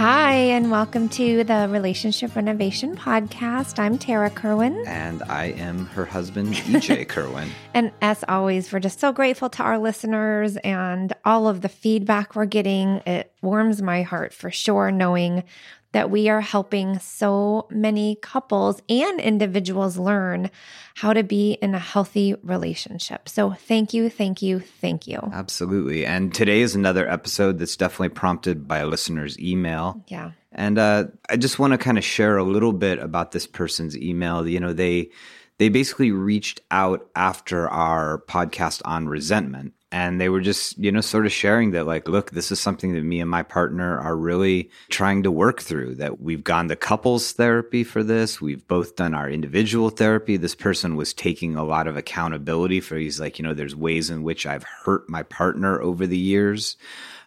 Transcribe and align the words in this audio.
Hi, 0.00 0.32
and 0.32 0.70
welcome 0.70 1.10
to 1.10 1.44
the 1.44 1.68
Relationship 1.68 2.34
Renovation 2.34 2.96
Podcast. 2.96 3.78
I'm 3.78 3.98
Tara 3.98 4.30
Kerwin. 4.30 4.82
And 4.86 5.22
I 5.24 5.48
am 5.58 5.84
her 5.88 6.06
husband, 6.06 6.54
EJ 6.54 7.06
Kerwin. 7.08 7.50
And 7.74 7.92
as 8.00 8.24
always, 8.26 8.72
we're 8.72 8.80
just 8.80 8.98
so 8.98 9.12
grateful 9.12 9.50
to 9.50 9.62
our 9.62 9.78
listeners 9.78 10.56
and 10.64 11.12
all 11.26 11.48
of 11.48 11.60
the 11.60 11.68
feedback 11.68 12.34
we're 12.34 12.46
getting. 12.46 13.02
It 13.04 13.30
warms 13.42 13.82
my 13.82 14.00
heart 14.00 14.32
for 14.32 14.50
sure, 14.50 14.90
knowing 14.90 15.44
that 15.92 16.10
we 16.10 16.28
are 16.28 16.40
helping 16.40 16.98
so 16.98 17.66
many 17.70 18.16
couples 18.16 18.80
and 18.88 19.20
individuals 19.20 19.98
learn 19.98 20.50
how 20.94 21.12
to 21.12 21.22
be 21.22 21.52
in 21.62 21.74
a 21.74 21.78
healthy 21.78 22.34
relationship. 22.42 23.28
So, 23.28 23.52
thank 23.52 23.92
you, 23.94 24.08
thank 24.10 24.42
you, 24.42 24.60
thank 24.60 25.06
you. 25.06 25.18
Absolutely. 25.32 26.06
And 26.06 26.34
today 26.34 26.60
is 26.60 26.74
another 26.74 27.08
episode 27.08 27.58
that's 27.58 27.76
definitely 27.76 28.10
prompted 28.10 28.68
by 28.68 28.78
a 28.78 28.86
listener's 28.86 29.38
email. 29.38 30.02
Yeah. 30.08 30.32
And 30.52 30.78
uh, 30.78 31.04
I 31.28 31.36
just 31.36 31.58
want 31.58 31.72
to 31.72 31.78
kind 31.78 31.98
of 31.98 32.04
share 32.04 32.36
a 32.36 32.44
little 32.44 32.72
bit 32.72 32.98
about 32.98 33.32
this 33.32 33.46
person's 33.46 33.96
email. 33.96 34.46
You 34.46 34.60
know, 34.60 34.72
they 34.72 35.10
they 35.58 35.68
basically 35.68 36.10
reached 36.10 36.60
out 36.70 37.08
after 37.14 37.68
our 37.68 38.22
podcast 38.26 38.82
on 38.84 39.08
resentment 39.08 39.74
and 39.92 40.20
they 40.20 40.28
were 40.28 40.40
just 40.40 40.78
you 40.78 40.92
know 40.92 41.00
sort 41.00 41.26
of 41.26 41.32
sharing 41.32 41.72
that 41.72 41.86
like 41.86 42.06
look 42.08 42.30
this 42.30 42.52
is 42.52 42.60
something 42.60 42.92
that 42.92 43.02
me 43.02 43.20
and 43.20 43.30
my 43.30 43.42
partner 43.42 43.98
are 43.98 44.16
really 44.16 44.70
trying 44.88 45.22
to 45.22 45.30
work 45.30 45.60
through 45.60 45.94
that 45.94 46.20
we've 46.20 46.44
gone 46.44 46.68
to 46.68 46.76
couples 46.76 47.32
therapy 47.32 47.82
for 47.82 48.02
this. 48.02 48.40
We've 48.40 48.66
both 48.68 48.96
done 48.96 49.14
our 49.14 49.28
individual 49.28 49.90
therapy. 49.90 50.36
This 50.36 50.54
person 50.54 50.96
was 50.96 51.12
taking 51.12 51.56
a 51.56 51.64
lot 51.64 51.86
of 51.86 51.96
accountability 51.96 52.80
for 52.80 52.96
he's 52.96 53.20
like 53.20 53.38
you 53.38 53.42
know 53.42 53.54
there's 53.54 53.76
ways 53.76 54.10
in 54.10 54.22
which 54.22 54.46
i've 54.46 54.64
hurt 54.84 55.08
my 55.08 55.22
partner 55.22 55.80
over 55.80 56.06
the 56.06 56.18
years 56.18 56.76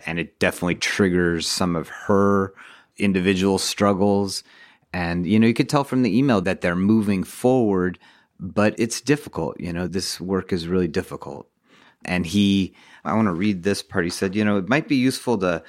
and 0.06 0.20
it 0.20 0.40
definitely 0.40 0.76
triggers 0.76 1.48
some 1.48 1.76
of 1.76 1.88
her 1.88 2.54
individual 2.98 3.58
struggles. 3.58 4.44
And 4.92 5.26
you 5.26 5.40
know 5.40 5.48
you 5.48 5.54
could 5.54 5.70
tell 5.70 5.84
from 5.84 6.04
the 6.04 6.18
email 6.18 6.42
that 6.42 6.62
they're 6.62 6.76
moving 6.76 7.24
forward 7.24 8.00
but 8.40 8.76
it's 8.78 9.00
difficult 9.00 9.60
you 9.60 9.72
know 9.72 9.88
this 9.88 10.20
work 10.20 10.52
is 10.52 10.68
really 10.68 10.88
difficult 10.88 11.48
and 12.06 12.26
he, 12.26 12.74
I 13.04 13.14
want 13.14 13.28
to 13.28 13.34
read 13.34 13.64
this 13.64 13.82
part. 13.82 14.06
He 14.06 14.12
said, 14.12 14.36
you 14.36 14.46
know, 14.46 14.58
it 14.58 14.70
might 14.70 14.88
be 14.88 14.96
useful 14.96 15.38
to 15.40 15.64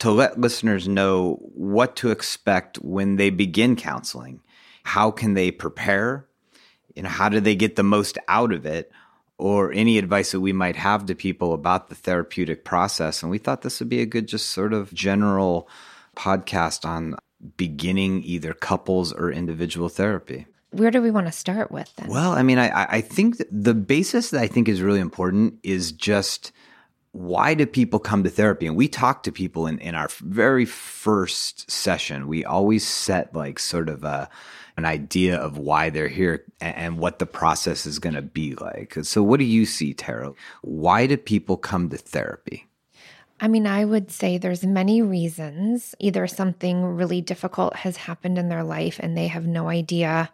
to 0.00 0.10
let 0.10 0.40
listeners 0.40 0.88
know 0.88 1.34
what 1.54 1.94
to 1.94 2.10
expect 2.10 2.78
when 2.78 3.16
they 3.16 3.28
begin 3.28 3.76
counseling. 3.76 4.40
How 4.82 5.10
can 5.10 5.34
they 5.34 5.50
prepare? 5.50 6.26
Know, 6.96 7.08
how 7.08 7.28
do 7.28 7.38
they 7.38 7.54
get 7.54 7.76
the 7.76 7.82
most 7.82 8.18
out 8.26 8.52
of 8.52 8.66
it? 8.66 8.90
Or 9.36 9.72
any 9.72 9.98
advice 9.98 10.32
that 10.32 10.40
we 10.40 10.52
might 10.52 10.76
have 10.76 11.06
to 11.06 11.14
people 11.14 11.54
about 11.54 11.88
the 11.88 11.94
therapeutic 11.94 12.64
process. 12.64 13.22
And 13.22 13.30
we 13.30 13.38
thought 13.38 13.62
this 13.62 13.80
would 13.80 13.88
be 13.88 14.00
a 14.00 14.06
good, 14.06 14.26
just 14.28 14.50
sort 14.50 14.72
of 14.74 14.92
general 14.92 15.68
podcast 16.16 16.84
on 16.84 17.16
beginning 17.56 18.22
either 18.22 18.52
couples 18.52 19.12
or 19.12 19.30
individual 19.30 19.88
therapy 19.88 20.46
where 20.70 20.90
do 20.90 21.02
we 21.02 21.10
want 21.10 21.26
to 21.26 21.32
start 21.32 21.70
with 21.70 21.94
then? 21.96 22.08
Well, 22.08 22.32
I 22.32 22.42
mean, 22.42 22.58
I, 22.58 22.86
I 22.88 23.00
think 23.00 23.42
the 23.50 23.74
basis 23.74 24.30
that 24.30 24.40
I 24.40 24.46
think 24.46 24.68
is 24.68 24.82
really 24.82 25.00
important 25.00 25.54
is 25.62 25.92
just 25.92 26.52
why 27.12 27.54
do 27.54 27.66
people 27.66 27.98
come 27.98 28.22
to 28.22 28.30
therapy? 28.30 28.66
And 28.66 28.76
we 28.76 28.86
talk 28.86 29.24
to 29.24 29.32
people 29.32 29.66
in, 29.66 29.78
in 29.80 29.94
our 29.94 30.08
very 30.20 30.64
first 30.64 31.70
session. 31.70 32.28
We 32.28 32.44
always 32.44 32.86
set 32.86 33.34
like 33.34 33.58
sort 33.58 33.88
of 33.88 34.04
a, 34.04 34.28
an 34.76 34.84
idea 34.84 35.36
of 35.36 35.58
why 35.58 35.90
they're 35.90 36.08
here 36.08 36.44
and, 36.60 36.76
and 36.76 36.98
what 36.98 37.18
the 37.18 37.26
process 37.26 37.84
is 37.84 37.98
going 37.98 38.14
to 38.14 38.22
be 38.22 38.54
like. 38.54 38.96
So, 39.02 39.24
what 39.24 39.38
do 39.38 39.44
you 39.44 39.66
see, 39.66 39.92
Tara? 39.92 40.32
Why 40.62 41.06
do 41.06 41.16
people 41.16 41.56
come 41.56 41.88
to 41.90 41.96
therapy? 41.96 42.69
I 43.40 43.48
mean, 43.48 43.66
I 43.66 43.84
would 43.84 44.10
say 44.10 44.36
there's 44.36 44.64
many 44.64 45.00
reasons. 45.00 45.94
Either 45.98 46.26
something 46.26 46.84
really 46.84 47.22
difficult 47.22 47.74
has 47.76 47.96
happened 47.96 48.36
in 48.36 48.50
their 48.50 48.62
life 48.62 49.00
and 49.00 49.16
they 49.16 49.28
have 49.28 49.46
no 49.46 49.68
idea 49.68 50.30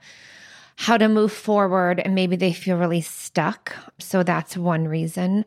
how 0.78 0.98
to 0.98 1.08
move 1.08 1.32
forward 1.32 2.00
and 2.00 2.14
maybe 2.14 2.36
they 2.36 2.52
feel 2.52 2.76
really 2.76 3.00
stuck. 3.00 3.74
So 3.98 4.22
that's 4.22 4.58
one 4.58 4.86
reason. 4.86 5.46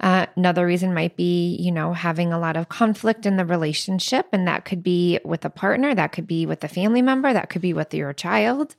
Uh, 0.00 0.26
another 0.36 0.64
reason 0.64 0.94
might 0.94 1.16
be, 1.16 1.56
you 1.56 1.72
know, 1.72 1.92
having 1.92 2.32
a 2.32 2.38
lot 2.38 2.56
of 2.56 2.68
conflict 2.68 3.26
in 3.26 3.36
the 3.36 3.44
relationship. 3.44 4.28
And 4.32 4.46
that 4.46 4.64
could 4.64 4.84
be 4.84 5.18
with 5.24 5.44
a 5.44 5.50
partner, 5.50 5.94
that 5.94 6.12
could 6.12 6.28
be 6.28 6.46
with 6.46 6.62
a 6.62 6.68
family 6.68 7.02
member, 7.02 7.32
that 7.32 7.50
could 7.50 7.62
be 7.62 7.72
with 7.72 7.92
your 7.92 8.12
child. 8.12 8.76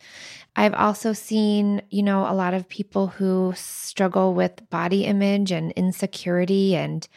I've 0.55 0.73
also 0.73 1.13
seen, 1.13 1.81
you 1.89 2.03
know, 2.03 2.29
a 2.29 2.33
lot 2.33 2.53
of 2.53 2.67
people 2.67 3.07
who 3.07 3.53
struggle 3.55 4.33
with 4.33 4.69
body 4.69 5.05
image 5.05 5.51
and 5.51 5.71
insecurity 5.73 6.75
and 6.75 7.07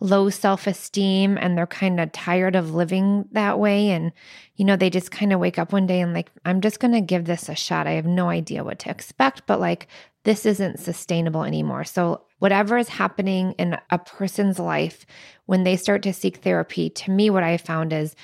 low 0.00 0.28
self 0.28 0.66
esteem, 0.66 1.38
and 1.38 1.56
they're 1.56 1.66
kind 1.66 2.00
of 2.00 2.12
tired 2.12 2.56
of 2.56 2.74
living 2.74 3.26
that 3.32 3.58
way. 3.58 3.90
And, 3.90 4.12
you 4.56 4.64
know, 4.64 4.76
they 4.76 4.90
just 4.90 5.10
kind 5.10 5.32
of 5.32 5.40
wake 5.40 5.58
up 5.58 5.72
one 5.72 5.86
day 5.86 6.00
and, 6.00 6.12
like, 6.12 6.30
I'm 6.44 6.60
just 6.60 6.80
going 6.80 6.92
to 6.92 7.00
give 7.00 7.24
this 7.24 7.48
a 7.48 7.54
shot. 7.54 7.86
I 7.86 7.92
have 7.92 8.06
no 8.06 8.28
idea 8.28 8.64
what 8.64 8.80
to 8.80 8.90
expect, 8.90 9.46
but 9.46 9.60
like, 9.60 9.86
this 10.24 10.44
isn't 10.44 10.80
sustainable 10.80 11.44
anymore. 11.44 11.84
So, 11.84 12.22
whatever 12.38 12.76
is 12.76 12.88
happening 12.88 13.52
in 13.52 13.78
a 13.90 13.98
person's 13.98 14.58
life 14.58 15.06
when 15.46 15.64
they 15.64 15.76
start 15.76 16.02
to 16.02 16.12
seek 16.12 16.38
therapy, 16.38 16.90
to 16.90 17.10
me, 17.10 17.30
what 17.30 17.42
I 17.42 17.56
found 17.56 17.92
is 17.92 18.14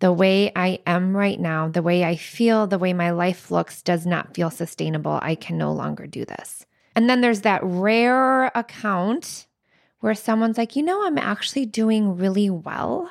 the 0.00 0.12
way 0.12 0.52
I 0.54 0.80
am 0.86 1.16
right 1.16 1.40
now, 1.40 1.68
the 1.68 1.82
way 1.82 2.04
I 2.04 2.16
feel, 2.16 2.66
the 2.66 2.78
way 2.78 2.92
my 2.92 3.10
life 3.10 3.50
looks 3.50 3.82
does 3.82 4.06
not 4.06 4.34
feel 4.34 4.50
sustainable. 4.50 5.18
I 5.22 5.34
can 5.34 5.56
no 5.56 5.72
longer 5.72 6.06
do 6.06 6.24
this. 6.24 6.66
And 6.94 7.08
then 7.08 7.20
there's 7.20 7.42
that 7.42 7.60
rare 7.62 8.46
account 8.54 9.46
where 10.00 10.14
someone's 10.14 10.58
like, 10.58 10.76
you 10.76 10.82
know, 10.82 11.06
I'm 11.06 11.18
actually 11.18 11.66
doing 11.66 12.16
really 12.16 12.50
well. 12.50 13.10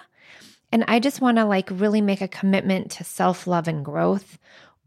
And 0.72 0.84
I 0.88 1.00
just 1.00 1.22
want 1.22 1.38
to 1.38 1.46
like 1.46 1.70
really 1.72 2.02
make 2.02 2.22
a 2.22 2.28
commitment 2.28 2.92
to 2.92 3.04
self 3.04 3.48
love 3.48 3.68
and 3.68 3.84
growth. 3.84 4.38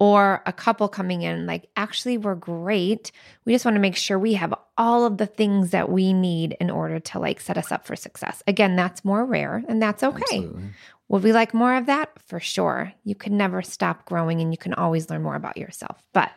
Or 0.01 0.43
a 0.47 0.53
couple 0.53 0.89
coming 0.89 1.23
in, 1.23 1.47
like, 1.47 1.69
actually, 1.77 2.19
we're 2.19 2.37
great. 2.37 3.11
We 3.45 3.53
just 3.53 3.65
want 3.65 3.75
to 3.75 3.81
make 3.81 3.97
sure 3.97 4.17
we 4.19 4.35
have 4.35 4.55
all 4.79 5.05
of 5.05 5.19
the 5.19 5.27
things 5.27 5.71
that 5.71 5.91
we 5.91 6.13
need 6.13 6.57
in 6.61 6.71
order 6.71 7.01
to 7.01 7.19
like 7.19 7.41
set 7.41 7.59
us 7.59 7.73
up 7.73 7.85
for 7.85 7.97
success. 7.97 8.43
Again, 8.47 8.77
that's 8.77 9.05
more 9.05 9.25
rare 9.25 9.65
and 9.69 9.83
that's 9.83 10.05
okay. 10.05 10.23
Absolutely. 10.23 10.71
Would 11.09 11.25
we 11.25 11.33
like 11.33 11.53
more 11.53 11.75
of 11.75 11.87
that? 11.87 12.11
For 12.27 12.39
sure. 12.39 12.93
You 13.05 13.15
can 13.15 13.37
never 13.37 13.61
stop 13.63 14.05
growing 14.05 14.41
and 14.41 14.53
you 14.53 14.59
can 14.59 14.75
always 14.75 15.11
learn 15.11 15.23
more 15.23 15.35
about 15.35 15.57
yourself. 15.57 16.01
But 16.13 16.31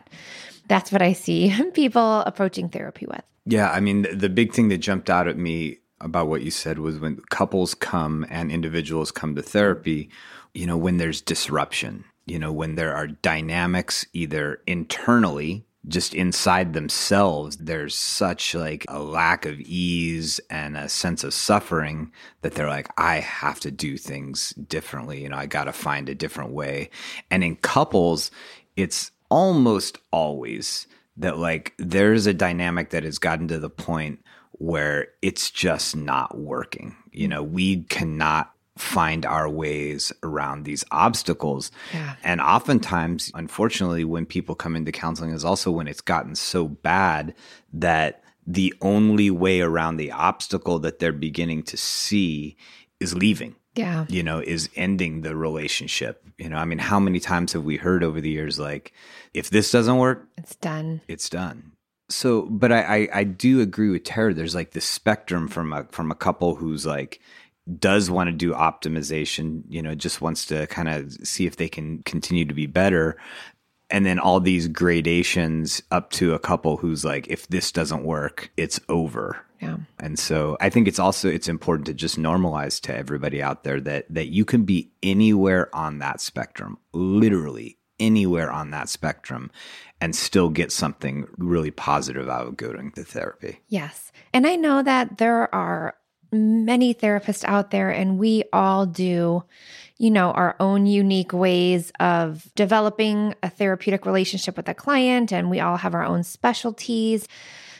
that's 0.66 0.90
what 0.90 1.02
I 1.02 1.12
see 1.12 1.54
people 1.74 2.20
approaching 2.20 2.68
therapy 2.68 3.06
with. 3.06 3.22
Yeah. 3.46 3.70
I 3.70 3.80
mean, 3.80 4.06
the 4.12 4.28
big 4.28 4.52
thing 4.52 4.68
that 4.68 4.78
jumped 4.78 5.08
out 5.08 5.28
at 5.28 5.38
me 5.38 5.78
about 6.00 6.26
what 6.26 6.42
you 6.42 6.50
said 6.50 6.78
was 6.80 6.98
when 6.98 7.20
couples 7.30 7.74
come 7.74 8.26
and 8.28 8.50
individuals 8.50 9.12
come 9.12 9.36
to 9.36 9.42
therapy, 9.42 10.10
you 10.52 10.66
know, 10.66 10.76
when 10.76 10.96
there's 10.96 11.20
disruption, 11.20 12.04
you 12.26 12.38
know, 12.38 12.52
when 12.52 12.74
there 12.74 12.94
are 12.94 13.06
dynamics 13.06 14.06
either 14.12 14.60
internally 14.66 15.64
just 15.88 16.14
inside 16.14 16.72
themselves 16.72 17.56
there's 17.56 17.94
such 17.94 18.54
like 18.54 18.84
a 18.88 19.02
lack 19.02 19.44
of 19.44 19.58
ease 19.60 20.38
and 20.48 20.76
a 20.76 20.88
sense 20.88 21.24
of 21.24 21.34
suffering 21.34 22.12
that 22.42 22.54
they're 22.54 22.68
like 22.68 22.88
i 22.96 23.16
have 23.16 23.58
to 23.58 23.70
do 23.70 23.96
things 23.96 24.50
differently. 24.50 25.22
You 25.22 25.28
know 25.28 25.36
i 25.36 25.46
got 25.46 25.64
to 25.64 25.72
find 25.72 26.08
a 26.08 26.14
different 26.14 26.52
way. 26.52 26.90
And 27.30 27.42
in 27.42 27.56
couples 27.56 28.30
it's 28.76 29.10
almost 29.28 29.98
always 30.12 30.86
that 31.16 31.38
like 31.38 31.74
there's 31.78 32.26
a 32.26 32.34
dynamic 32.34 32.90
that 32.90 33.02
has 33.02 33.18
gotten 33.18 33.48
to 33.48 33.58
the 33.58 33.70
point 33.70 34.24
where 34.52 35.08
it's 35.20 35.50
just 35.50 35.96
not 35.96 36.38
working. 36.38 36.94
You 37.10 37.26
know 37.26 37.42
we 37.42 37.82
cannot 37.84 38.52
find 38.76 39.26
our 39.26 39.48
ways 39.48 40.12
around 40.22 40.64
these 40.64 40.84
obstacles. 40.90 41.70
Yeah. 41.92 42.16
And 42.24 42.40
oftentimes, 42.40 43.30
unfortunately, 43.34 44.04
when 44.04 44.24
people 44.24 44.54
come 44.54 44.76
into 44.76 44.92
counseling 44.92 45.30
is 45.30 45.44
also 45.44 45.70
when 45.70 45.88
it's 45.88 46.00
gotten 46.00 46.34
so 46.34 46.68
bad 46.68 47.34
that 47.72 48.22
the 48.46 48.74
only 48.80 49.30
way 49.30 49.60
around 49.60 49.96
the 49.96 50.10
obstacle 50.10 50.78
that 50.80 50.98
they're 50.98 51.12
beginning 51.12 51.62
to 51.64 51.76
see 51.76 52.56
is 52.98 53.14
leaving. 53.14 53.56
Yeah. 53.74 54.06
You 54.08 54.22
know, 54.22 54.40
is 54.40 54.68
ending 54.74 55.22
the 55.22 55.36
relationship. 55.36 56.24
You 56.38 56.48
know, 56.48 56.56
I 56.56 56.64
mean, 56.64 56.78
how 56.78 56.98
many 56.98 57.20
times 57.20 57.52
have 57.52 57.64
we 57.64 57.76
heard 57.76 58.02
over 58.02 58.20
the 58.20 58.30
years 58.30 58.58
like, 58.58 58.92
if 59.32 59.50
this 59.50 59.70
doesn't 59.70 59.96
work, 59.96 60.28
it's 60.36 60.56
done. 60.56 61.02
It's 61.08 61.28
done. 61.28 61.72
So, 62.08 62.42
but 62.42 62.72
I, 62.72 62.82
I, 62.82 63.08
I 63.14 63.24
do 63.24 63.60
agree 63.60 63.88
with 63.88 64.04
Tara. 64.04 64.34
There's 64.34 64.54
like 64.54 64.72
this 64.72 64.84
spectrum 64.84 65.48
from 65.48 65.72
a 65.72 65.84
from 65.84 66.10
a 66.10 66.14
couple 66.14 66.56
who's 66.56 66.84
like, 66.84 67.20
does 67.78 68.10
want 68.10 68.28
to 68.28 68.32
do 68.32 68.52
optimization, 68.52 69.62
you 69.68 69.82
know, 69.82 69.94
just 69.94 70.20
wants 70.20 70.46
to 70.46 70.66
kind 70.66 70.88
of 70.88 71.12
see 71.26 71.46
if 71.46 71.56
they 71.56 71.68
can 71.68 72.02
continue 72.02 72.44
to 72.44 72.54
be 72.54 72.66
better. 72.66 73.16
And 73.90 74.06
then 74.06 74.18
all 74.18 74.40
these 74.40 74.68
gradations 74.68 75.82
up 75.90 76.10
to 76.12 76.34
a 76.34 76.38
couple 76.38 76.78
who's 76.78 77.04
like, 77.04 77.28
if 77.28 77.46
this 77.48 77.70
doesn't 77.70 78.04
work, 78.04 78.50
it's 78.56 78.80
over. 78.88 79.44
Yeah. 79.60 79.76
And 80.00 80.18
so 80.18 80.56
I 80.60 80.70
think 80.70 80.88
it's 80.88 80.98
also 80.98 81.28
it's 81.28 81.48
important 81.48 81.86
to 81.86 81.94
just 81.94 82.18
normalize 82.18 82.80
to 82.82 82.96
everybody 82.96 83.40
out 83.40 83.62
there 83.62 83.80
that 83.82 84.06
that 84.10 84.26
you 84.26 84.44
can 84.44 84.64
be 84.64 84.90
anywhere 85.02 85.74
on 85.74 85.98
that 85.98 86.20
spectrum, 86.20 86.78
literally 86.92 87.78
anywhere 88.00 88.50
on 88.50 88.70
that 88.70 88.88
spectrum 88.88 89.50
and 90.00 90.16
still 90.16 90.48
get 90.48 90.72
something 90.72 91.28
really 91.38 91.70
positive 91.70 92.28
out 92.28 92.48
of 92.48 92.56
going 92.56 92.90
to 92.92 93.04
therapy. 93.04 93.60
Yes. 93.68 94.10
And 94.34 94.46
I 94.46 94.56
know 94.56 94.82
that 94.82 95.18
there 95.18 95.54
are 95.54 95.94
many 96.32 96.94
therapists 96.94 97.44
out 97.44 97.70
there, 97.70 97.90
and 97.90 98.18
we 98.18 98.44
all 98.52 98.86
do, 98.86 99.44
you 99.98 100.10
know, 100.10 100.32
our 100.32 100.56
own 100.58 100.86
unique 100.86 101.32
ways 101.32 101.92
of 102.00 102.50
developing 102.54 103.34
a 103.42 103.50
therapeutic 103.50 104.06
relationship 104.06 104.56
with 104.56 104.68
a 104.68 104.74
client, 104.74 105.32
and 105.32 105.50
we 105.50 105.60
all 105.60 105.76
have 105.76 105.94
our 105.94 106.04
own 106.04 106.22
specialties. 106.22 107.28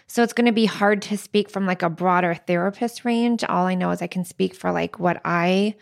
So 0.07 0.23
it's 0.23 0.35
going 0.35 0.47
to 0.47 0.53
be 0.53 0.67
hard 0.67 1.01
to 1.03 1.17
speak 1.17 1.49
from 1.49 1.67
like 1.67 1.83
a 1.83 1.89
broader 1.89 2.35
therapist 2.35 3.05
range. 3.05 3.43
All 3.45 3.67
I 3.67 3.75
know 3.75 3.91
is 3.93 4.03
I 4.03 4.07
can 4.07 4.27
speak 4.27 4.55
for 4.55 4.71
like 4.71 4.99
what 4.99 5.23
I 5.25 5.75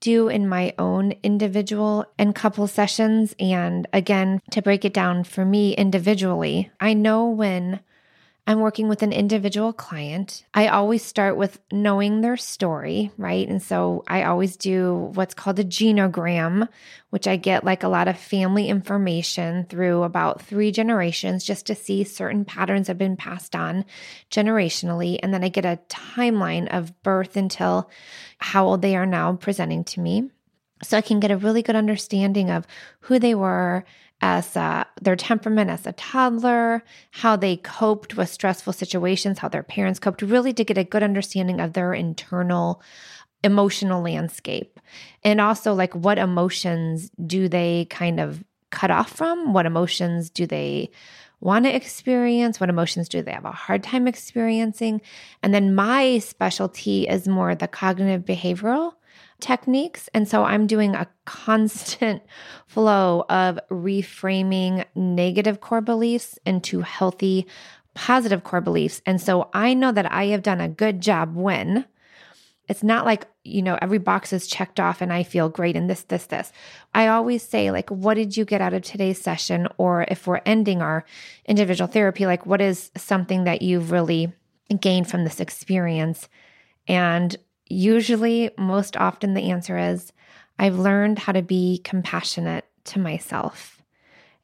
do 0.00 0.28
in 0.28 0.48
my 0.48 0.74
own 0.78 1.14
individual 1.22 2.04
and 2.18 2.34
couple 2.34 2.66
sessions. 2.68 3.34
And 3.40 3.88
again, 3.92 4.40
to 4.50 4.62
break 4.62 4.84
it 4.84 4.92
down 4.92 5.24
for 5.24 5.44
me 5.44 5.74
individually, 5.74 6.70
I 6.78 6.92
know 6.92 7.28
when 7.28 7.80
I'm 8.48 8.60
working 8.60 8.88
with 8.88 9.02
an 9.02 9.12
individual 9.12 9.74
client, 9.74 10.46
I 10.54 10.68
always 10.68 11.04
start 11.04 11.36
with 11.36 11.60
knowing 11.70 12.22
their 12.22 12.38
story, 12.38 13.10
right? 13.18 13.46
And 13.46 13.62
so 13.62 14.04
I 14.08 14.22
always 14.22 14.56
do 14.56 15.10
what's 15.12 15.34
called 15.34 15.58
a 15.58 15.64
genogram, 15.64 16.66
which 17.10 17.28
I 17.28 17.36
get 17.36 17.62
like 17.62 17.82
a 17.82 17.88
lot 17.88 18.08
of 18.08 18.18
family 18.18 18.68
information 18.68 19.66
through 19.68 20.02
about 20.02 20.40
three 20.40 20.72
generations 20.72 21.44
just 21.44 21.66
to 21.66 21.74
see 21.74 22.04
certain 22.04 22.46
patterns 22.46 22.88
have 22.88 22.96
been 22.96 23.18
passed 23.18 23.54
on 23.54 23.84
generationally. 24.30 25.18
And 25.22 25.34
then 25.34 25.44
I 25.44 25.50
get 25.50 25.66
a 25.66 25.78
timeline 25.90 26.74
of 26.74 27.02
birth 27.02 27.36
until 27.36 27.90
how 28.38 28.64
old 28.64 28.80
they 28.80 28.96
are 28.96 29.04
now 29.04 29.34
presenting 29.34 29.84
to 29.84 30.00
me. 30.00 30.30
So 30.82 30.96
I 30.96 31.02
can 31.02 31.20
get 31.20 31.30
a 31.30 31.36
really 31.36 31.60
good 31.60 31.76
understanding 31.76 32.50
of 32.50 32.66
who 33.00 33.18
they 33.18 33.34
were, 33.34 33.84
as 34.20 34.56
uh, 34.56 34.84
their 35.00 35.16
temperament 35.16 35.70
as 35.70 35.86
a 35.86 35.92
toddler, 35.92 36.82
how 37.12 37.36
they 37.36 37.56
coped 37.56 38.16
with 38.16 38.28
stressful 38.28 38.72
situations, 38.72 39.38
how 39.38 39.48
their 39.48 39.62
parents 39.62 40.00
coped, 40.00 40.22
really 40.22 40.52
to 40.52 40.64
get 40.64 40.78
a 40.78 40.84
good 40.84 41.02
understanding 41.02 41.60
of 41.60 41.72
their 41.72 41.94
internal 41.94 42.82
emotional 43.44 44.02
landscape. 44.02 44.80
And 45.22 45.40
also, 45.40 45.72
like, 45.72 45.94
what 45.94 46.18
emotions 46.18 47.10
do 47.24 47.48
they 47.48 47.86
kind 47.90 48.18
of 48.18 48.42
cut 48.70 48.90
off 48.90 49.10
from? 49.12 49.52
What 49.52 49.66
emotions 49.66 50.30
do 50.30 50.46
they 50.46 50.90
want 51.40 51.64
to 51.64 51.74
experience? 51.74 52.58
What 52.58 52.68
emotions 52.68 53.08
do 53.08 53.22
they 53.22 53.32
have 53.32 53.44
a 53.44 53.52
hard 53.52 53.84
time 53.84 54.08
experiencing? 54.08 55.00
And 55.42 55.54
then 55.54 55.74
my 55.74 56.18
specialty 56.18 57.06
is 57.06 57.28
more 57.28 57.54
the 57.54 57.68
cognitive 57.68 58.24
behavioral 58.24 58.94
techniques. 59.40 60.08
And 60.14 60.28
so 60.28 60.44
I'm 60.44 60.66
doing 60.66 60.94
a 60.94 61.08
constant 61.24 62.22
flow 62.66 63.24
of 63.28 63.58
reframing 63.70 64.84
negative 64.94 65.60
core 65.60 65.80
beliefs 65.80 66.38
into 66.44 66.80
healthy, 66.80 67.46
positive 67.94 68.44
core 68.44 68.60
beliefs. 68.60 69.00
And 69.06 69.20
so 69.20 69.48
I 69.52 69.74
know 69.74 69.92
that 69.92 70.10
I 70.10 70.26
have 70.26 70.42
done 70.42 70.60
a 70.60 70.68
good 70.68 71.00
job 71.00 71.34
when 71.36 71.84
it's 72.68 72.82
not 72.82 73.06
like, 73.06 73.26
you 73.44 73.62
know, 73.62 73.78
every 73.80 73.98
box 73.98 74.32
is 74.32 74.46
checked 74.46 74.78
off 74.78 75.00
and 75.00 75.10
I 75.10 75.22
feel 75.22 75.48
great 75.48 75.74
and 75.74 75.88
this, 75.88 76.02
this, 76.02 76.26
this. 76.26 76.52
I 76.94 77.08
always 77.08 77.42
say, 77.42 77.70
like, 77.70 77.88
what 77.88 78.14
did 78.14 78.36
you 78.36 78.44
get 78.44 78.60
out 78.60 78.74
of 78.74 78.82
today's 78.82 79.20
session? 79.20 79.68
Or 79.78 80.04
if 80.08 80.26
we're 80.26 80.42
ending 80.44 80.82
our 80.82 81.04
individual 81.46 81.88
therapy, 81.88 82.26
like, 82.26 82.44
what 82.44 82.60
is 82.60 82.90
something 82.94 83.44
that 83.44 83.62
you've 83.62 83.90
really 83.90 84.32
gained 84.80 85.08
from 85.08 85.24
this 85.24 85.40
experience? 85.40 86.28
And 86.86 87.34
Usually, 87.68 88.50
most 88.58 88.96
often, 88.96 89.34
the 89.34 89.50
answer 89.50 89.78
is 89.78 90.12
I've 90.58 90.78
learned 90.78 91.18
how 91.18 91.32
to 91.32 91.42
be 91.42 91.80
compassionate 91.84 92.64
to 92.84 92.98
myself. 92.98 93.82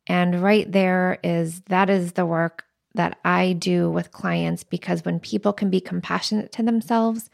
And 0.07 0.43
right 0.43 0.71
there 0.71 1.19
is 1.25 1.61
that 1.63 1.89
is 1.89 2.13
the 2.13 2.27
work 2.27 2.65
that 2.95 3.19
I 3.25 3.55
do 3.55 3.91
with 3.91 4.13
clients 4.13 4.63
because 4.63 5.05
when 5.05 5.19
people 5.19 5.53
can 5.53 5.71
be 5.71 5.81
compassionate 5.81 6.53
to 6.53 6.63
themselves, 6.63 7.31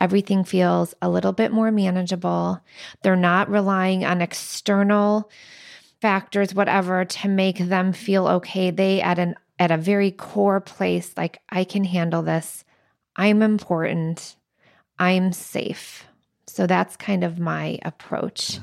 everything 0.00 0.44
feels 0.44 0.94
a 1.00 1.08
little 1.08 1.32
bit 1.32 1.52
more 1.52 1.70
manageable. 1.70 2.60
They're 3.02 3.16
not 3.16 3.50
relying 3.50 4.04
on 4.04 4.20
external 4.20 5.30
factors 6.00 6.54
whatever 6.54 7.04
to 7.04 7.28
make 7.28 7.58
them 7.58 7.92
feel 7.92 8.28
okay. 8.28 8.70
They 8.70 9.00
at 9.00 9.18
an 9.18 9.36
at 9.58 9.70
a 9.70 9.76
very 9.76 10.10
core 10.10 10.60
place 10.60 11.12
like 11.16 11.40
I 11.48 11.64
can 11.64 11.84
handle 11.84 12.22
this. 12.22 12.64
I'm 13.16 13.42
important. 13.42 14.36
I'm 14.98 15.32
safe. 15.32 16.04
So 16.46 16.66
that's 16.66 16.96
kind 16.96 17.24
of 17.24 17.38
my 17.38 17.78
approach. 17.84 18.54
Yeah. 18.54 18.60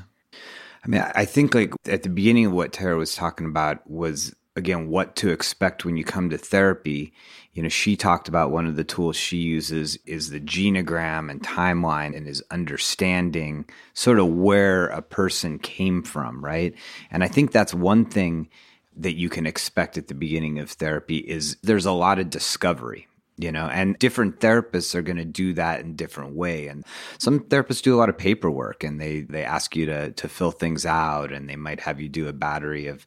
I 0.83 0.87
mean, 0.87 1.03
I 1.15 1.25
think 1.25 1.55
like 1.55 1.73
at 1.87 2.03
the 2.03 2.09
beginning 2.09 2.45
of 2.45 2.51
what 2.51 2.73
Tara 2.73 2.95
was 2.95 3.15
talking 3.15 3.47
about 3.47 3.89
was 3.89 4.35
again 4.55 4.87
what 4.87 5.15
to 5.17 5.29
expect 5.29 5.83
when 5.83 5.97
you 5.97 6.03
come 6.03 6.29
to 6.29 6.37
therapy. 6.37 7.13
You 7.53 7.63
know, 7.63 7.69
she 7.69 7.95
talked 7.95 8.27
about 8.27 8.51
one 8.51 8.67
of 8.67 8.75
the 8.75 8.83
tools 8.83 9.15
she 9.15 9.37
uses 9.37 9.97
is 10.05 10.29
the 10.29 10.39
genogram 10.39 11.31
and 11.31 11.41
timeline 11.41 12.15
and 12.15 12.27
is 12.27 12.43
understanding 12.51 13.65
sort 13.93 14.19
of 14.19 14.27
where 14.27 14.87
a 14.87 15.01
person 15.01 15.57
came 15.57 16.03
from, 16.03 16.43
right? 16.43 16.75
And 17.09 17.23
I 17.23 17.27
think 17.27 17.51
that's 17.51 17.73
one 17.73 18.05
thing 18.05 18.49
that 18.97 19.15
you 19.15 19.29
can 19.29 19.45
expect 19.45 19.97
at 19.97 20.07
the 20.07 20.13
beginning 20.13 20.59
of 20.59 20.69
therapy 20.69 21.17
is 21.17 21.57
there's 21.63 21.85
a 21.85 21.91
lot 21.91 22.19
of 22.19 22.29
discovery 22.29 23.07
you 23.37 23.51
know 23.51 23.67
and 23.67 23.99
different 23.99 24.39
therapists 24.39 24.95
are 24.95 25.01
going 25.01 25.17
to 25.17 25.25
do 25.25 25.53
that 25.53 25.81
in 25.81 25.95
different 25.95 26.35
way. 26.35 26.67
And 26.67 26.85
some 27.17 27.41
therapists 27.41 27.81
do 27.81 27.95
a 27.95 27.97
lot 27.97 28.09
of 28.09 28.17
paperwork 28.17 28.83
and 28.83 28.99
they 28.99 29.21
they 29.21 29.43
ask 29.43 29.75
you 29.75 29.85
to 29.87 30.11
to 30.11 30.29
fill 30.29 30.51
things 30.51 30.85
out 30.85 31.31
and 31.31 31.49
they 31.49 31.55
might 31.55 31.81
have 31.81 31.99
you 31.99 32.07
do 32.07 32.27
a 32.27 32.33
battery 32.33 32.87
of 32.87 33.05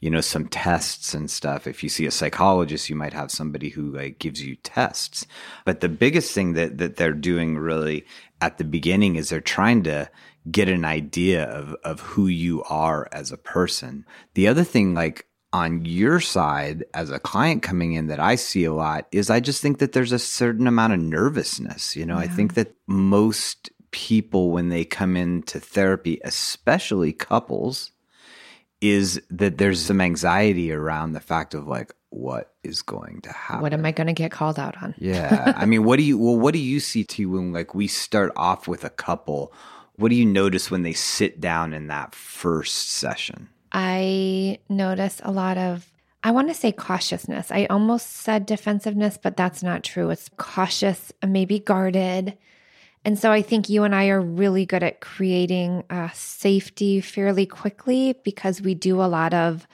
you 0.00 0.10
know 0.10 0.20
some 0.20 0.48
tests 0.48 1.14
and 1.14 1.30
stuff. 1.30 1.66
If 1.66 1.82
you 1.82 1.88
see 1.88 2.06
a 2.06 2.10
psychologist 2.10 2.90
you 2.90 2.96
might 2.96 3.14
have 3.14 3.30
somebody 3.30 3.70
who 3.70 3.92
like 3.92 4.18
gives 4.18 4.42
you 4.42 4.56
tests. 4.56 5.26
But 5.64 5.80
the 5.80 5.88
biggest 5.88 6.32
thing 6.32 6.52
that 6.54 6.78
that 6.78 6.96
they're 6.96 7.12
doing 7.12 7.56
really 7.56 8.06
at 8.40 8.58
the 8.58 8.64
beginning 8.64 9.16
is 9.16 9.28
they're 9.28 9.40
trying 9.40 9.82
to 9.84 10.10
get 10.50 10.68
an 10.68 10.84
idea 10.84 11.44
of 11.44 11.74
of 11.84 12.00
who 12.00 12.26
you 12.26 12.62
are 12.64 13.08
as 13.12 13.32
a 13.32 13.36
person. 13.38 14.04
The 14.34 14.48
other 14.48 14.64
thing 14.64 14.94
like 14.94 15.26
on 15.52 15.84
your 15.84 16.20
side 16.20 16.84
as 16.94 17.10
a 17.10 17.18
client 17.18 17.62
coming 17.62 17.94
in 17.94 18.06
that 18.06 18.20
I 18.20 18.36
see 18.36 18.64
a 18.64 18.72
lot 18.72 19.06
is 19.10 19.30
I 19.30 19.40
just 19.40 19.60
think 19.60 19.78
that 19.78 19.92
there's 19.92 20.12
a 20.12 20.18
certain 20.18 20.66
amount 20.66 20.92
of 20.92 21.00
nervousness. 21.00 21.96
You 21.96 22.06
know, 22.06 22.14
yeah. 22.14 22.24
I 22.24 22.28
think 22.28 22.54
that 22.54 22.74
most 22.86 23.70
people, 23.90 24.50
when 24.50 24.68
they 24.68 24.84
come 24.84 25.16
into 25.16 25.58
therapy, 25.58 26.20
especially 26.24 27.12
couples, 27.12 27.90
is 28.80 29.20
that 29.30 29.58
there's 29.58 29.80
some 29.80 30.00
anxiety 30.00 30.72
around 30.72 31.12
the 31.12 31.20
fact 31.20 31.54
of 31.54 31.66
like, 31.66 31.92
what 32.10 32.54
is 32.64 32.82
going 32.82 33.20
to 33.22 33.32
happen? 33.32 33.62
What 33.62 33.72
am 33.72 33.84
I 33.84 33.92
going 33.92 34.08
to 34.08 34.12
get 34.12 34.32
called 34.32 34.58
out 34.58 34.80
on? 34.82 34.94
yeah. 34.98 35.52
I 35.56 35.66
mean, 35.66 35.84
what 35.84 35.96
do 35.96 36.02
you, 36.02 36.18
well, 36.18 36.36
what 36.36 36.54
do 36.54 36.60
you 36.60 36.80
see 36.80 37.04
to 37.04 37.30
when 37.30 37.52
like 37.52 37.74
we 37.74 37.86
start 37.86 38.32
off 38.36 38.66
with 38.66 38.84
a 38.84 38.90
couple? 38.90 39.52
What 39.96 40.08
do 40.08 40.14
you 40.14 40.26
notice 40.26 40.70
when 40.70 40.82
they 40.82 40.92
sit 40.92 41.40
down 41.40 41.72
in 41.72 41.88
that 41.88 42.14
first 42.14 42.90
session? 42.90 43.48
I 43.72 44.58
notice 44.68 45.20
a 45.24 45.30
lot 45.30 45.58
of, 45.58 45.86
I 46.22 46.32
want 46.32 46.48
to 46.48 46.54
say 46.54 46.72
cautiousness. 46.72 47.50
I 47.50 47.66
almost 47.66 48.08
said 48.08 48.46
defensiveness, 48.46 49.18
but 49.20 49.36
that's 49.36 49.62
not 49.62 49.84
true. 49.84 50.10
It's 50.10 50.30
cautious, 50.36 51.12
maybe 51.26 51.58
guarded. 51.58 52.36
And 53.04 53.18
so 53.18 53.32
I 53.32 53.42
think 53.42 53.68
you 53.68 53.84
and 53.84 53.94
I 53.94 54.08
are 54.08 54.20
really 54.20 54.66
good 54.66 54.82
at 54.82 55.00
creating 55.00 55.84
uh, 55.88 56.10
safety 56.12 57.00
fairly 57.00 57.46
quickly 57.46 58.14
because 58.24 58.60
we 58.60 58.74
do 58.74 59.00
a 59.00 59.04
lot 59.04 59.32
of 59.32 59.66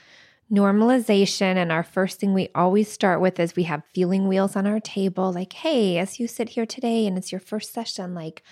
normalization. 0.53 1.57
And 1.57 1.73
our 1.73 1.83
first 1.83 2.21
thing 2.21 2.33
we 2.33 2.49
always 2.55 2.91
start 2.91 3.21
with 3.21 3.41
is 3.41 3.57
we 3.57 3.65
have 3.65 3.83
feeling 3.95 4.29
wheels 4.29 4.57
on 4.57 4.67
our 4.67 4.81
table 4.81 5.33
like, 5.33 5.53
hey, 5.53 5.99
as 5.99 6.21
you 6.21 6.29
sit 6.29 6.51
here 6.51 6.67
today 6.67 7.07
and 7.07 7.19
it's 7.19 7.33
your 7.33 7.41
first 7.41 7.73
session, 7.73 8.15
like, 8.15 8.43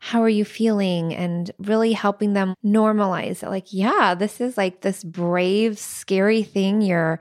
how 0.00 0.22
are 0.22 0.28
you 0.28 0.44
feeling? 0.44 1.14
And 1.14 1.50
really 1.58 1.92
helping 1.92 2.32
them 2.32 2.54
normalize 2.64 3.42
it. 3.42 3.48
Like, 3.48 3.72
yeah, 3.72 4.14
this 4.14 4.40
is 4.40 4.56
like 4.56 4.80
this 4.80 5.04
brave, 5.04 5.78
scary 5.78 6.42
thing 6.42 6.82
you're 6.82 7.20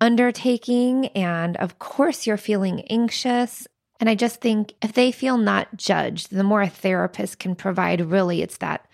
undertaking. 0.00 1.06
And 1.08 1.56
of 1.56 1.78
course, 1.78 2.26
you're 2.26 2.36
feeling 2.36 2.82
anxious. 2.82 3.66
And 4.00 4.10
I 4.10 4.14
just 4.14 4.40
think 4.40 4.74
if 4.82 4.92
they 4.92 5.12
feel 5.12 5.38
not 5.38 5.76
judged, 5.76 6.30
the 6.30 6.44
more 6.44 6.62
a 6.62 6.68
therapist 6.68 7.38
can 7.38 7.54
provide, 7.54 8.00
really, 8.00 8.42
it's 8.42 8.58
that 8.58 8.86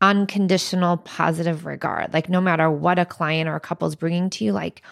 unconditional 0.00 0.98
positive 0.98 1.66
regard. 1.66 2.12
Like, 2.12 2.28
no 2.28 2.40
matter 2.40 2.70
what 2.70 2.98
a 2.98 3.04
client 3.04 3.48
or 3.48 3.56
a 3.56 3.60
couple 3.60 3.88
is 3.88 3.96
bringing 3.96 4.30
to 4.30 4.44
you, 4.44 4.52
like, 4.52 4.82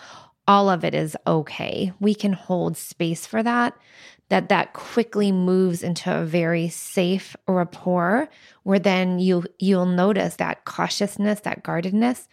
all 0.48 0.68
of 0.70 0.84
it 0.84 0.94
is 0.94 1.16
okay. 1.26 1.92
We 2.00 2.14
can 2.14 2.32
hold 2.32 2.76
space 2.76 3.26
for 3.26 3.42
that. 3.42 3.76
That 4.28 4.48
that 4.48 4.72
quickly 4.72 5.30
moves 5.30 5.84
into 5.84 6.12
a 6.12 6.24
very 6.24 6.68
safe 6.68 7.36
rapport, 7.46 8.28
where 8.64 8.80
then 8.80 9.20
you 9.20 9.44
you'll 9.60 9.86
notice 9.86 10.36
that 10.36 10.64
cautiousness, 10.64 11.40
that 11.40 11.62
guardedness, 11.62 12.26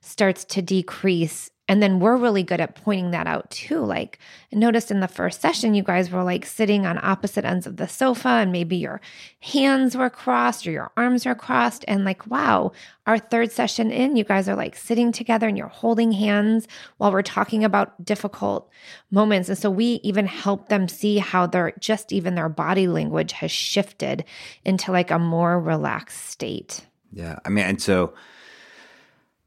starts 0.00 0.44
to 0.46 0.62
decrease 0.62 1.50
And 1.68 1.82
then 1.82 1.98
we're 1.98 2.16
really 2.16 2.44
good 2.44 2.60
at 2.60 2.76
pointing 2.76 3.10
that 3.10 3.26
out 3.26 3.50
too. 3.50 3.80
Like, 3.80 4.20
notice 4.52 4.90
in 4.92 5.00
the 5.00 5.08
first 5.08 5.40
session, 5.40 5.74
you 5.74 5.82
guys 5.82 6.10
were 6.10 6.22
like 6.22 6.46
sitting 6.46 6.86
on 6.86 7.00
opposite 7.02 7.44
ends 7.44 7.66
of 7.66 7.76
the 7.76 7.88
sofa, 7.88 8.28
and 8.28 8.52
maybe 8.52 8.76
your 8.76 9.00
hands 9.40 9.96
were 9.96 10.08
crossed 10.08 10.66
or 10.66 10.70
your 10.70 10.92
arms 10.96 11.26
were 11.26 11.34
crossed. 11.34 11.84
And 11.88 12.04
like, 12.04 12.24
wow, 12.28 12.70
our 13.06 13.18
third 13.18 13.50
session 13.50 13.90
in, 13.90 14.16
you 14.16 14.22
guys 14.22 14.48
are 14.48 14.54
like 14.54 14.76
sitting 14.76 15.10
together 15.10 15.48
and 15.48 15.58
you're 15.58 15.66
holding 15.66 16.12
hands 16.12 16.68
while 16.98 17.10
we're 17.10 17.22
talking 17.22 17.64
about 17.64 18.04
difficult 18.04 18.70
moments. 19.10 19.48
And 19.48 19.58
so 19.58 19.68
we 19.68 20.00
even 20.04 20.26
help 20.26 20.68
them 20.68 20.86
see 20.86 21.18
how 21.18 21.46
their 21.46 21.72
just 21.80 22.12
even 22.12 22.36
their 22.36 22.48
body 22.48 22.86
language 22.86 23.32
has 23.32 23.50
shifted 23.50 24.24
into 24.64 24.92
like 24.92 25.10
a 25.10 25.18
more 25.18 25.60
relaxed 25.60 26.28
state. 26.28 26.86
Yeah. 27.12 27.38
I 27.44 27.48
mean, 27.48 27.64
and 27.64 27.82
so, 27.82 28.14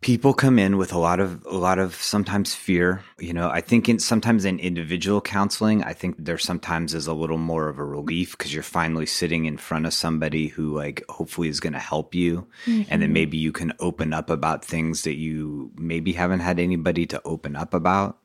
people 0.02 0.34
come 0.34 0.58
in 0.58 0.78
with 0.78 0.94
a 0.94 0.98
lot 0.98 1.20
of 1.20 1.46
a 1.46 1.58
lot 1.58 1.78
of 1.78 1.96
sometimes 1.96 2.56
fear 2.56 3.04
you 3.20 3.34
know. 3.34 3.50
I 3.50 3.62
think 3.62 3.90
in 3.90 4.00
sometimes 4.00 4.46
in 4.46 4.60
individual 4.60 5.20
counseling 5.22 5.84
i 5.84 5.94
think 5.94 6.16
there 6.18 6.38
sometimes 6.38 6.94
is 6.94 7.08
a 7.08 7.14
little 7.14 7.38
more 7.38 7.68
of 7.68 7.80
a 7.80 7.84
relief 7.84 8.38
because 8.38 8.54
you're 8.54 8.64
finally 8.64 9.06
sitting 9.06 9.46
in 9.46 9.58
front 9.58 9.86
of 9.86 9.94
somebody 9.94 10.48
who 10.48 10.74
like 10.74 11.04
hopefully 11.10 11.50
is 11.50 11.60
going 11.60 11.74
to 11.74 11.80
help 11.80 12.16
you. 12.16 12.48
Mm-hmm. 12.66 12.92
and 12.92 13.02
then 13.02 13.14
maybe 13.14 13.38
you 13.38 13.52
can 13.52 13.74
open 13.80 14.14
up 14.14 14.30
about 14.30 14.64
things 14.64 15.04
that 15.04 15.16
you 15.16 15.72
maybe 15.76 16.14
haven't 16.14 16.40
had 16.40 16.60
anybody 16.60 17.06
to 17.08 17.22
open 17.26 17.56
up 17.56 17.74
about. 17.74 18.18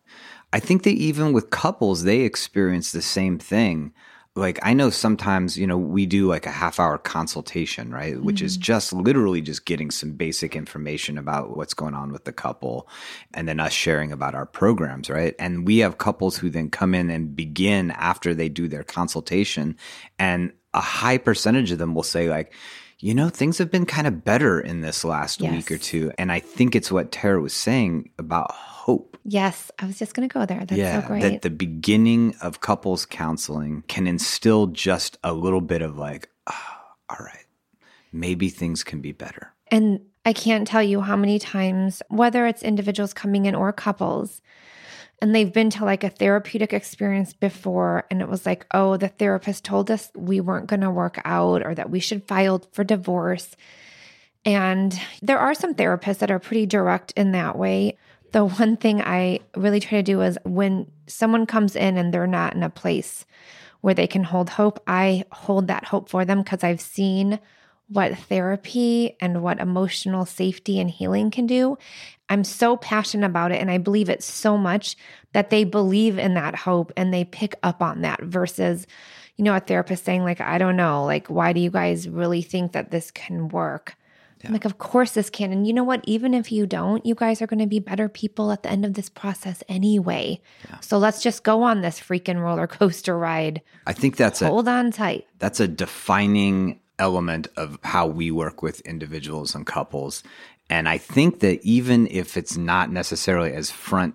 I 0.52 0.61
think 0.61 0.85
that 0.85 0.95
even 0.95 1.33
with 1.33 1.50
couples 1.50 2.04
they 2.04 2.21
experience 2.21 2.93
the 2.93 3.02
same 3.02 3.38
thing 3.38 3.93
like 4.36 4.58
I 4.62 4.74
know 4.74 4.90
sometimes, 4.90 5.56
you 5.56 5.66
know, 5.66 5.78
we 5.78 6.06
do 6.06 6.26
like 6.26 6.44
a 6.44 6.50
half 6.50 6.80
hour 6.80 6.98
consultation, 6.98 7.92
right? 7.92 8.14
Mm-hmm. 8.14 8.24
Which 8.24 8.42
is 8.42 8.54
mm-hmm. 8.54 8.62
just 8.62 8.92
literally 8.92 9.40
just 9.40 9.64
getting 9.64 9.92
some 9.92 10.12
basic 10.12 10.56
information 10.56 11.18
about 11.18 11.56
what's 11.56 11.74
going 11.74 11.94
on 11.94 12.10
with 12.10 12.24
the 12.24 12.32
couple 12.32 12.88
and 13.32 13.46
then 13.46 13.60
us 13.60 13.72
sharing 13.72 14.10
about 14.10 14.34
our 14.34 14.46
programs, 14.46 15.08
right? 15.08 15.36
And 15.38 15.66
we 15.66 15.78
have 15.78 15.98
couples 15.98 16.36
who 16.36 16.50
then 16.50 16.68
come 16.68 16.94
in 16.94 17.10
and 17.10 17.36
begin 17.36 17.92
after 17.92 18.34
they 18.34 18.48
do 18.48 18.66
their 18.66 18.84
consultation 18.84 19.76
and 20.18 20.52
a 20.72 20.80
high 20.80 21.18
percentage 21.18 21.70
of 21.70 21.78
them 21.78 21.94
will 21.94 22.02
say 22.02 22.28
like, 22.28 22.52
you 22.98 23.14
know, 23.14 23.28
things 23.28 23.58
have 23.58 23.70
been 23.70 23.86
kind 23.86 24.06
of 24.06 24.24
better 24.24 24.60
in 24.60 24.80
this 24.80 25.04
last 25.04 25.40
yes. 25.40 25.52
week 25.52 25.70
or 25.70 25.78
two. 25.78 26.12
And 26.18 26.30
I 26.32 26.40
think 26.40 26.74
it's 26.74 26.90
what 26.90 27.12
Tara 27.12 27.40
was 27.40 27.52
saying 27.52 28.10
about 28.18 28.50
hope. 28.52 29.18
Yes, 29.24 29.70
I 29.78 29.86
was 29.86 29.98
just 29.98 30.14
going 30.14 30.28
to 30.28 30.32
go 30.32 30.44
there. 30.46 30.60
That's 30.60 30.78
yeah, 30.78 31.00
so 31.00 31.06
great. 31.08 31.22
That 31.22 31.42
the 31.42 31.50
beginning 31.50 32.34
of 32.42 32.60
couples 32.60 33.06
counseling 33.06 33.82
can 33.88 34.06
instill 34.06 34.68
just 34.68 35.18
a 35.24 35.32
little 35.32 35.62
bit 35.62 35.82
of 35.82 35.98
like, 35.98 36.28
oh, 36.46 36.76
all 37.08 37.24
right, 37.24 37.46
maybe 38.12 38.48
things 38.48 38.84
can 38.84 39.00
be 39.00 39.12
better. 39.12 39.52
And 39.68 40.00
I 40.26 40.32
can't 40.32 40.66
tell 40.66 40.82
you 40.82 41.00
how 41.00 41.16
many 41.16 41.38
times, 41.38 42.02
whether 42.08 42.46
it's 42.46 42.62
individuals 42.62 43.12
coming 43.12 43.46
in 43.46 43.54
or 43.54 43.72
couples, 43.72 44.40
and 45.21 45.35
they've 45.35 45.52
been 45.52 45.71
to 45.71 45.85
like 45.85 46.04
a 46.04 46.11
therapeutic 46.11 46.73
experience 46.73 47.33
before 47.33 48.04
and 48.11 48.21
it 48.21 48.28
was 48.28 48.44
like 48.44 48.66
oh 48.73 48.97
the 48.97 49.09
therapist 49.09 49.64
told 49.64 49.90
us 49.90 50.11
we 50.14 50.40
weren't 50.40 50.66
going 50.66 50.80
to 50.80 50.90
work 50.90 51.21
out 51.25 51.64
or 51.64 51.75
that 51.75 51.90
we 51.90 52.00
should 52.00 52.26
file 52.26 52.62
for 52.73 52.85
divorce. 52.85 53.56
And 54.44 54.99
there 55.23 55.38
are 55.38 55.54
some 55.54 55.75
therapists 55.75 56.18
that 56.18 56.30
are 56.30 56.38
pretty 56.38 56.66
direct 56.66 57.12
in 57.16 57.33
that 57.33 57.56
way. 57.56 57.97
The 58.33 58.44
one 58.44 58.76
thing 58.76 59.00
I 59.00 59.40
really 59.56 59.80
try 59.80 59.99
to 59.99 60.02
do 60.02 60.21
is 60.21 60.38
when 60.44 60.90
someone 61.06 61.47
comes 61.47 61.76
in 61.76 61.97
and 61.97 62.12
they're 62.12 62.26
not 62.26 62.54
in 62.54 62.62
a 62.62 62.71
place 62.71 63.25
where 63.80 63.94
they 63.94 64.06
can 64.06 64.25
hold 64.25 64.50
hope, 64.50 64.83
I 64.87 65.25
hold 65.30 65.68
that 65.68 65.85
hope 65.85 66.09
for 66.09 66.25
them 66.25 66.42
because 66.42 66.64
I've 66.64 66.80
seen 66.80 67.38
what 67.88 68.16
therapy 68.16 69.16
and 69.20 69.42
what 69.42 69.60
emotional 69.60 70.24
safety 70.24 70.80
and 70.80 70.90
healing 70.90 71.30
can 71.30 71.46
do. 71.46 71.76
I'm 72.28 72.44
so 72.44 72.76
passionate 72.76 73.26
about 73.26 73.52
it 73.52 73.60
and 73.60 73.70
I 73.70 73.78
believe 73.78 74.08
it 74.08 74.22
so 74.22 74.56
much 74.56 74.96
that 75.32 75.50
they 75.50 75.64
believe 75.64 76.18
in 76.18 76.34
that 76.34 76.54
hope 76.54 76.92
and 76.96 77.12
they 77.12 77.24
pick 77.24 77.54
up 77.62 77.82
on 77.82 78.00
that 78.00 78.22
versus, 78.22 78.86
you 79.36 79.44
know, 79.44 79.54
a 79.54 79.60
therapist 79.60 80.04
saying, 80.04 80.22
like, 80.24 80.40
I 80.40 80.56
don't 80.56 80.76
know, 80.76 81.04
like, 81.04 81.28
why 81.28 81.52
do 81.52 81.60
you 81.60 81.70
guys 81.70 82.08
really 82.08 82.40
think 82.40 82.72
that 82.72 82.90
this 82.90 83.10
can 83.10 83.48
work? 83.48 83.96
Yeah. 84.42 84.52
like, 84.52 84.64
of 84.64 84.76
course 84.76 85.12
this 85.12 85.30
can. 85.30 85.52
And 85.52 85.66
you 85.66 85.72
know 85.72 85.84
what? 85.84 86.02
Even 86.04 86.34
if 86.34 86.52
you 86.52 86.66
don't, 86.66 87.04
you 87.04 87.14
guys 87.14 87.40
are 87.40 87.46
going 87.46 87.60
to 87.60 87.66
be 87.66 87.78
better 87.78 88.08
people 88.08 88.52
at 88.52 88.62
the 88.62 88.70
end 88.70 88.84
of 88.84 88.94
this 88.94 89.08
process 89.08 89.62
anyway. 89.68 90.40
Yeah. 90.68 90.80
So 90.80 90.98
let's 90.98 91.22
just 91.22 91.44
go 91.44 91.62
on 91.62 91.80
this 91.80 91.98
freaking 91.98 92.40
roller 92.40 92.66
coaster 92.66 93.18
ride. 93.18 93.62
I 93.86 93.92
think 93.92 94.16
that's 94.16 94.40
hold 94.40 94.68
a, 94.68 94.72
on 94.72 94.90
tight. 94.90 95.26
That's 95.38 95.60
a 95.60 95.68
defining 95.68 96.80
element 96.98 97.48
of 97.56 97.78
how 97.84 98.06
we 98.06 98.30
work 98.30 98.62
with 98.62 98.80
individuals 98.80 99.54
and 99.54 99.66
couples. 99.66 100.22
And 100.70 100.88
I 100.88 100.98
think 100.98 101.40
that 101.40 101.62
even 101.62 102.06
if 102.10 102.36
it's 102.36 102.56
not 102.56 102.90
necessarily 102.90 103.52
as 103.52 103.70
front 103.70 104.14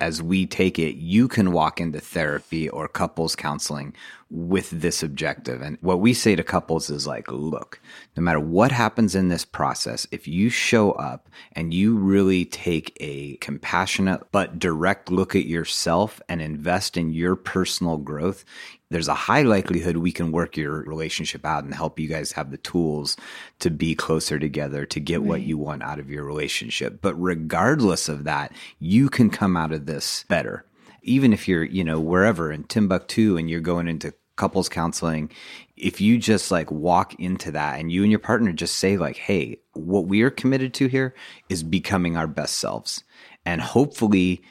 as 0.00 0.22
we 0.22 0.46
take 0.46 0.78
it, 0.78 0.96
you 0.96 1.28
can 1.28 1.52
walk 1.52 1.80
into 1.80 2.00
therapy 2.00 2.68
or 2.68 2.88
couples 2.88 3.36
counseling 3.36 3.94
with 4.30 4.70
this 4.70 5.02
objective. 5.02 5.60
And 5.60 5.76
what 5.80 6.00
we 6.00 6.14
say 6.14 6.36
to 6.36 6.44
couples 6.44 6.88
is 6.88 7.06
like, 7.06 7.30
look, 7.32 7.80
no 8.16 8.22
matter 8.22 8.38
what 8.38 8.70
happens 8.70 9.14
in 9.14 9.28
this 9.28 9.44
process, 9.44 10.06
if 10.12 10.28
you 10.28 10.50
show 10.50 10.92
up 10.92 11.28
and 11.52 11.74
you 11.74 11.96
really 11.96 12.44
take 12.44 12.96
a 13.00 13.36
compassionate 13.38 14.22
but 14.30 14.58
direct 14.58 15.10
look 15.10 15.34
at 15.34 15.46
yourself 15.46 16.20
and 16.28 16.40
invest 16.40 16.96
in 16.96 17.12
your 17.12 17.34
personal 17.34 17.96
growth, 17.96 18.44
there's 18.90 19.08
a 19.08 19.14
high 19.14 19.42
likelihood 19.42 19.96
we 19.96 20.12
can 20.12 20.32
work 20.32 20.56
your 20.56 20.82
relationship 20.82 21.44
out 21.44 21.64
and 21.64 21.74
help 21.74 21.98
you 21.98 22.08
guys 22.08 22.32
have 22.32 22.50
the 22.50 22.56
tools 22.58 23.16
to 23.60 23.70
be 23.70 23.94
closer 23.94 24.38
together 24.38 24.86
to 24.86 25.00
get 25.00 25.20
right. 25.20 25.28
what 25.28 25.42
you 25.42 25.58
want 25.58 25.82
out 25.82 25.98
of 25.98 26.10
your 26.10 26.24
relationship. 26.24 27.00
But 27.00 27.14
regardless 27.14 28.08
of 28.08 28.24
that, 28.24 28.52
you 28.78 29.08
can 29.08 29.30
come 29.30 29.56
out 29.56 29.72
of 29.72 29.86
this 29.86 30.24
better. 30.28 30.64
Even 31.02 31.32
if 31.32 31.48
you're, 31.48 31.64
you 31.64 31.82
know, 31.82 31.98
wherever 31.98 32.52
in 32.52 32.64
Timbuktu 32.64 33.38
and 33.38 33.48
you're 33.48 33.60
going 33.60 33.88
into 33.88 34.12
couples 34.40 34.68
counseling, 34.68 35.30
if 35.76 36.00
you 36.00 36.18
just 36.18 36.50
like 36.50 36.70
walk 36.70 37.14
into 37.20 37.52
that 37.52 37.78
and 37.78 37.92
you 37.92 38.02
and 38.02 38.10
your 38.10 38.18
partner 38.18 38.52
just 38.52 38.76
say 38.76 38.96
like, 38.96 39.16
"Hey, 39.16 39.58
what 39.74 40.06
we 40.06 40.22
are 40.22 40.30
committed 40.30 40.72
to 40.74 40.86
here 40.88 41.14
is 41.48 41.62
becoming 41.62 42.16
our 42.16 42.26
best 42.26 42.56
selves." 42.56 43.04
And 43.44 43.60
hopefully 43.60 44.42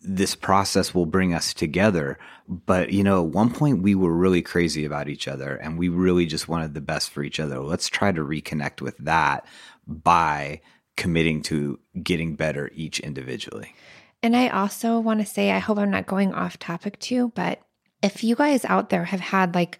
this 0.00 0.34
process 0.34 0.94
will 0.94 1.06
bring 1.06 1.34
us 1.34 1.52
together. 1.54 2.18
But, 2.46 2.92
you 2.92 3.02
know, 3.02 3.24
at 3.26 3.32
one 3.32 3.50
point 3.50 3.82
we 3.82 3.94
were 3.94 4.14
really 4.14 4.42
crazy 4.42 4.84
about 4.84 5.08
each 5.08 5.26
other 5.26 5.56
and 5.56 5.78
we 5.78 5.88
really 5.88 6.26
just 6.26 6.48
wanted 6.48 6.74
the 6.74 6.80
best 6.80 7.10
for 7.10 7.22
each 7.22 7.40
other. 7.40 7.58
Let's 7.60 7.88
try 7.88 8.12
to 8.12 8.22
reconnect 8.22 8.80
with 8.80 8.96
that 8.98 9.46
by 9.86 10.60
committing 10.96 11.42
to 11.42 11.78
getting 12.02 12.36
better 12.36 12.70
each 12.74 13.00
individually. 13.00 13.74
And 14.22 14.36
I 14.36 14.48
also 14.48 14.98
want 14.98 15.20
to 15.20 15.26
say, 15.26 15.50
I 15.50 15.58
hope 15.58 15.78
I'm 15.78 15.90
not 15.90 16.06
going 16.06 16.32
off 16.34 16.58
topic 16.58 16.98
too, 16.98 17.32
but 17.34 17.60
if 18.02 18.22
you 18.22 18.34
guys 18.34 18.64
out 18.64 18.90
there 18.90 19.04
have 19.04 19.20
had 19.20 19.54
like 19.54 19.78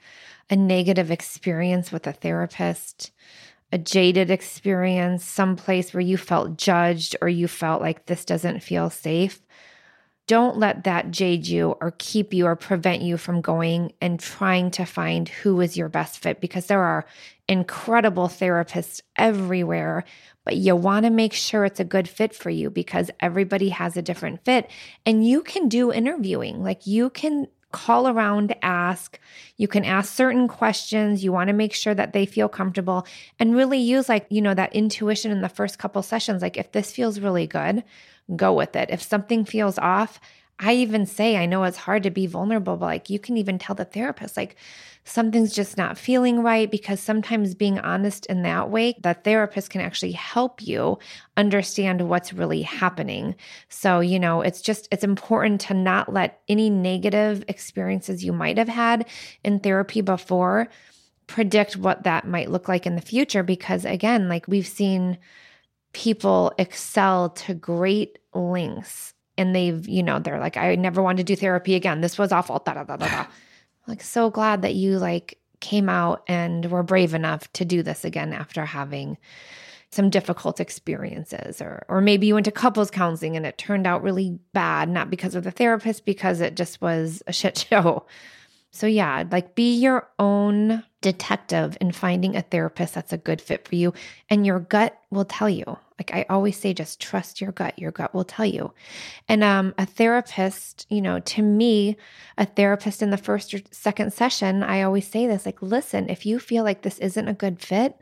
a 0.50 0.56
negative 0.56 1.10
experience 1.10 1.92
with 1.92 2.06
a 2.06 2.12
therapist, 2.12 3.10
a 3.72 3.78
jaded 3.78 4.30
experience, 4.30 5.24
some 5.24 5.56
place 5.56 5.92
where 5.92 6.00
you 6.00 6.16
felt 6.16 6.56
judged 6.56 7.16
or 7.20 7.28
you 7.28 7.46
felt 7.46 7.82
like 7.82 8.06
this 8.06 8.24
doesn't 8.24 8.62
feel 8.62 8.88
safe, 8.90 9.40
don't 10.26 10.58
let 10.58 10.84
that 10.84 11.10
jade 11.10 11.46
you 11.46 11.74
or 11.80 11.94
keep 11.98 12.34
you 12.34 12.46
or 12.46 12.54
prevent 12.54 13.00
you 13.00 13.16
from 13.16 13.40
going 13.40 13.92
and 14.00 14.20
trying 14.20 14.70
to 14.70 14.84
find 14.84 15.28
who 15.28 15.60
is 15.60 15.76
your 15.76 15.88
best 15.88 16.18
fit 16.18 16.38
because 16.40 16.66
there 16.66 16.82
are 16.82 17.06
incredible 17.48 18.28
therapists 18.28 19.00
everywhere, 19.16 20.04
but 20.44 20.56
you 20.56 20.76
want 20.76 21.04
to 21.04 21.10
make 21.10 21.32
sure 21.32 21.64
it's 21.64 21.80
a 21.80 21.84
good 21.84 22.06
fit 22.06 22.34
for 22.34 22.50
you 22.50 22.68
because 22.68 23.10
everybody 23.20 23.70
has 23.70 23.96
a 23.96 24.02
different 24.02 24.44
fit. 24.44 24.70
And 25.06 25.26
you 25.26 25.42
can 25.42 25.66
do 25.66 25.90
interviewing, 25.90 26.62
like 26.62 26.86
you 26.86 27.08
can 27.08 27.46
call 27.72 28.08
around 28.08 28.54
ask. 28.62 29.18
You 29.56 29.68
can 29.68 29.84
ask 29.84 30.12
certain 30.14 30.48
questions. 30.48 31.22
You 31.22 31.32
want 31.32 31.48
to 31.48 31.54
make 31.54 31.74
sure 31.74 31.94
that 31.94 32.12
they 32.12 32.26
feel 32.26 32.48
comfortable 32.48 33.06
and 33.38 33.54
really 33.54 33.78
use, 33.78 34.08
like, 34.08 34.26
you 34.30 34.40
know, 34.40 34.54
that 34.54 34.74
intuition 34.74 35.30
in 35.30 35.42
the 35.42 35.48
first 35.48 35.78
couple 35.78 36.02
sessions. 36.02 36.42
Like, 36.42 36.56
if 36.56 36.72
this 36.72 36.92
feels 36.92 37.20
really 37.20 37.46
good, 37.46 37.84
go 38.36 38.52
with 38.52 38.74
it. 38.76 38.90
If 38.90 39.02
something 39.02 39.44
feels 39.44 39.78
off, 39.78 40.20
I 40.60 40.74
even 40.74 41.06
say, 41.06 41.36
I 41.36 41.46
know 41.46 41.64
it's 41.64 41.76
hard 41.76 42.02
to 42.02 42.10
be 42.10 42.26
vulnerable, 42.26 42.76
but 42.76 42.86
like 42.86 43.10
you 43.10 43.18
can 43.18 43.36
even 43.36 43.58
tell 43.58 43.76
the 43.76 43.84
therapist, 43.84 44.36
like 44.36 44.56
something's 45.08 45.52
just 45.52 45.76
not 45.76 45.98
feeling 45.98 46.42
right. 46.42 46.70
Because 46.70 47.00
sometimes 47.00 47.54
being 47.54 47.78
honest 47.80 48.26
in 48.26 48.42
that 48.42 48.70
way, 48.70 48.94
that 49.02 49.24
therapist 49.24 49.70
can 49.70 49.80
actually 49.80 50.12
help 50.12 50.62
you 50.62 50.98
understand 51.36 52.08
what's 52.08 52.32
really 52.32 52.62
happening. 52.62 53.34
So, 53.68 54.00
you 54.00 54.18
know, 54.18 54.40
it's 54.42 54.60
just, 54.60 54.88
it's 54.92 55.04
important 55.04 55.60
to 55.62 55.74
not 55.74 56.12
let 56.12 56.40
any 56.48 56.70
negative 56.70 57.44
experiences 57.48 58.24
you 58.24 58.32
might 58.32 58.58
have 58.58 58.68
had 58.68 59.06
in 59.42 59.60
therapy 59.60 60.00
before 60.00 60.68
predict 61.26 61.76
what 61.76 62.04
that 62.04 62.26
might 62.26 62.50
look 62.50 62.68
like 62.68 62.86
in 62.86 62.94
the 62.94 63.00
future. 63.00 63.42
Because 63.42 63.84
again, 63.84 64.28
like 64.28 64.46
we've 64.48 64.66
seen, 64.66 65.18
people 65.92 66.52
excel 66.58 67.30
to 67.30 67.54
great 67.54 68.18
lengths 68.34 69.14
and 69.36 69.54
they've, 69.54 69.88
you 69.88 70.02
know, 70.02 70.18
they're 70.18 70.38
like, 70.38 70.56
I 70.56 70.74
never 70.74 71.02
want 71.02 71.18
to 71.18 71.24
do 71.24 71.34
therapy 71.34 71.74
again. 71.74 72.00
This 72.00 72.18
was 72.18 72.30
awful. 72.30 72.58
Da, 72.58 72.74
da, 72.74 72.84
da, 72.84 72.96
da, 72.96 73.08
da. 73.08 73.26
Like, 73.88 74.02
so 74.02 74.30
glad 74.30 74.62
that 74.62 74.74
you 74.74 74.98
like 74.98 75.38
came 75.60 75.88
out 75.88 76.22
and 76.28 76.70
were 76.70 76.82
brave 76.82 77.14
enough 77.14 77.52
to 77.54 77.64
do 77.64 77.82
this 77.82 78.04
again 78.04 78.32
after 78.32 78.64
having, 78.64 79.18
some 79.90 80.10
difficult 80.10 80.60
experiences 80.60 81.62
or 81.62 81.84
or 81.88 82.00
maybe 82.00 82.26
you 82.26 82.34
went 82.34 82.44
to 82.44 82.52
couples 82.52 82.90
counseling 82.90 83.36
and 83.36 83.46
it 83.46 83.56
turned 83.56 83.86
out 83.86 84.02
really 84.02 84.38
bad 84.52 84.88
not 84.88 85.08
because 85.08 85.34
of 85.34 85.44
the 85.44 85.50
therapist 85.50 86.04
because 86.04 86.40
it 86.40 86.54
just 86.54 86.80
was 86.82 87.22
a 87.26 87.32
shit 87.32 87.56
show 87.70 88.04
so 88.70 88.86
yeah 88.86 89.24
like 89.30 89.54
be 89.54 89.74
your 89.74 90.08
own 90.18 90.82
detective 91.00 91.78
in 91.80 91.92
finding 91.92 92.34
a 92.34 92.42
therapist 92.42 92.94
that's 92.94 93.12
a 93.12 93.18
good 93.18 93.40
fit 93.40 93.66
for 93.66 93.76
you 93.76 93.92
and 94.28 94.44
your 94.44 94.58
gut 94.58 94.98
will 95.10 95.24
tell 95.24 95.48
you. 95.48 95.64
Like 95.98 96.12
i 96.12 96.26
always 96.28 96.58
say 96.58 96.74
just 96.74 97.00
trust 97.00 97.40
your 97.40 97.52
gut. 97.52 97.78
Your 97.78 97.92
gut 97.92 98.14
will 98.14 98.24
tell 98.24 98.46
you. 98.46 98.72
And 99.28 99.44
um 99.44 99.74
a 99.78 99.86
therapist 99.86 100.86
you 100.90 101.00
know 101.00 101.20
to 101.20 101.42
me 101.42 101.96
a 102.36 102.46
therapist 102.46 103.00
in 103.02 103.10
the 103.10 103.16
first 103.16 103.54
or 103.54 103.60
second 103.70 104.12
session 104.12 104.62
i 104.62 104.82
always 104.82 105.08
say 105.08 105.26
this 105.26 105.46
like 105.46 105.62
listen 105.62 106.08
if 106.08 106.26
you 106.26 106.38
feel 106.38 106.64
like 106.64 106.82
this 106.82 106.98
isn't 106.98 107.28
a 107.28 107.32
good 107.32 107.60
fit 107.60 108.00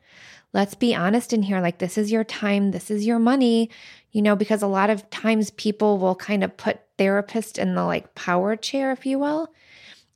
let's 0.52 0.74
be 0.74 0.94
honest 0.94 1.34
in 1.34 1.42
here. 1.42 1.60
Like 1.60 1.78
this 1.78 1.98
is 1.98 2.10
your 2.10 2.24
time. 2.24 2.70
This 2.70 2.90
is 2.90 3.06
your 3.06 3.18
money. 3.18 3.70
You 4.12 4.22
know 4.22 4.34
because 4.34 4.62
a 4.62 4.66
lot 4.66 4.88
of 4.88 5.08
times 5.10 5.50
people 5.50 5.98
will 5.98 6.14
kind 6.14 6.42
of 6.42 6.56
put 6.56 6.80
therapist 6.96 7.58
in 7.58 7.74
the 7.74 7.84
like 7.84 8.14
power 8.14 8.56
chair 8.56 8.90
if 8.90 9.04
you 9.04 9.18
will 9.18 9.52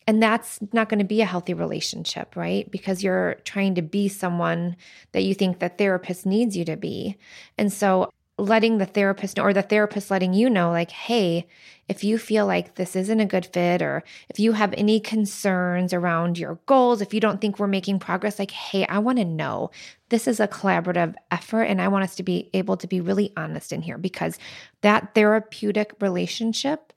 and 0.07 0.23
that's 0.23 0.59
not 0.73 0.89
going 0.89 0.99
to 0.99 1.05
be 1.05 1.21
a 1.21 1.27
healthy 1.27 1.55
relationship 1.55 2.37
right 2.37 2.71
because 2.71 3.03
you're 3.03 3.37
trying 3.45 3.75
to 3.75 3.83
be 3.83 4.09
someone 4.09 4.77
that 5.13 5.23
you 5.23 5.35
think 5.35 5.59
the 5.59 5.69
therapist 5.69 6.27
needs 6.27 6.57
you 6.57 6.65
to 6.65 6.77
be 6.77 7.17
and 7.59 7.73
so 7.73 8.11
letting 8.41 8.79
the 8.79 8.87
therapist 8.87 9.37
know, 9.37 9.45
or 9.45 9.53
the 9.53 9.63
therapist 9.63 10.11
letting 10.11 10.33
you 10.33 10.51
know, 10.51 10.71
like, 10.71 10.91
hey, 10.91 11.47
if 11.89 12.03
you 12.03 12.19
feel 12.19 12.47
like 12.47 12.75
this 12.75 12.97
isn't 12.97 13.21
a 13.21 13.27
good 13.27 13.47
fit, 13.47 13.83
or 13.83 14.03
if 14.29 14.41
you 14.41 14.53
have 14.53 14.73
any 14.77 14.99
concerns 14.99 15.93
around 15.93 16.39
your 16.39 16.59
goals, 16.67 17.01
if 17.01 17.13
you 17.13 17.21
don't 17.21 17.41
think 17.41 17.59
we're 17.59 17.67
making 17.67 17.99
progress, 17.99 18.39
like, 18.39 18.51
hey, 18.51 18.87
I 18.87 18.99
want 18.99 19.19
to 19.19 19.25
know. 19.25 19.71
This 20.09 20.27
is 20.27 20.41
a 20.41 20.49
collaborative 20.49 21.15
effort, 21.31 21.65
and 21.65 21.81
I 21.81 21.89
want 21.89 22.05
us 22.05 22.15
to 22.17 22.23
be 22.23 22.49
able 22.55 22.77
to 22.79 22.87
be 22.87 23.01
really 23.01 23.33
honest 23.37 23.73
in 23.73 23.83
here 23.83 23.99
because 23.99 24.39
that 24.81 25.15
therapeutic 25.15 25.93
relationship 26.01 26.93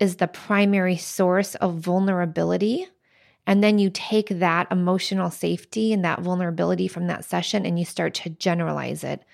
is 0.00 0.16
the 0.16 0.28
primary 0.28 0.96
source 0.96 1.54
of 1.56 1.76
vulnerability 1.76 2.86
and 3.48 3.64
then 3.64 3.78
you 3.78 3.88
take 3.88 4.28
that 4.28 4.66
emotional 4.70 5.30
safety 5.30 5.94
and 5.94 6.04
that 6.04 6.20
vulnerability 6.20 6.86
from 6.86 7.06
that 7.06 7.24
session 7.24 7.64
and 7.64 7.78
you 7.78 7.84
start 7.86 8.12
to 8.12 8.28
generalize 8.28 9.02
it 9.02 9.24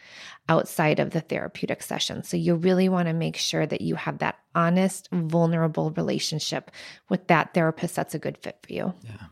outside 0.48 1.00
of 1.00 1.10
the 1.10 1.20
therapeutic 1.20 1.82
session. 1.82 2.22
So 2.22 2.36
you 2.36 2.54
really 2.54 2.88
want 2.88 3.08
to 3.08 3.12
make 3.12 3.36
sure 3.36 3.66
that 3.66 3.80
you 3.80 3.96
have 3.96 4.18
that 4.18 4.38
honest, 4.54 5.08
vulnerable 5.10 5.90
relationship 5.90 6.70
with 7.08 7.26
that 7.26 7.54
therapist 7.54 7.96
that's 7.96 8.14
a 8.14 8.20
good 8.20 8.38
fit 8.38 8.56
for 8.62 8.72
you. 8.72 8.94
Yeah. 9.02 9.26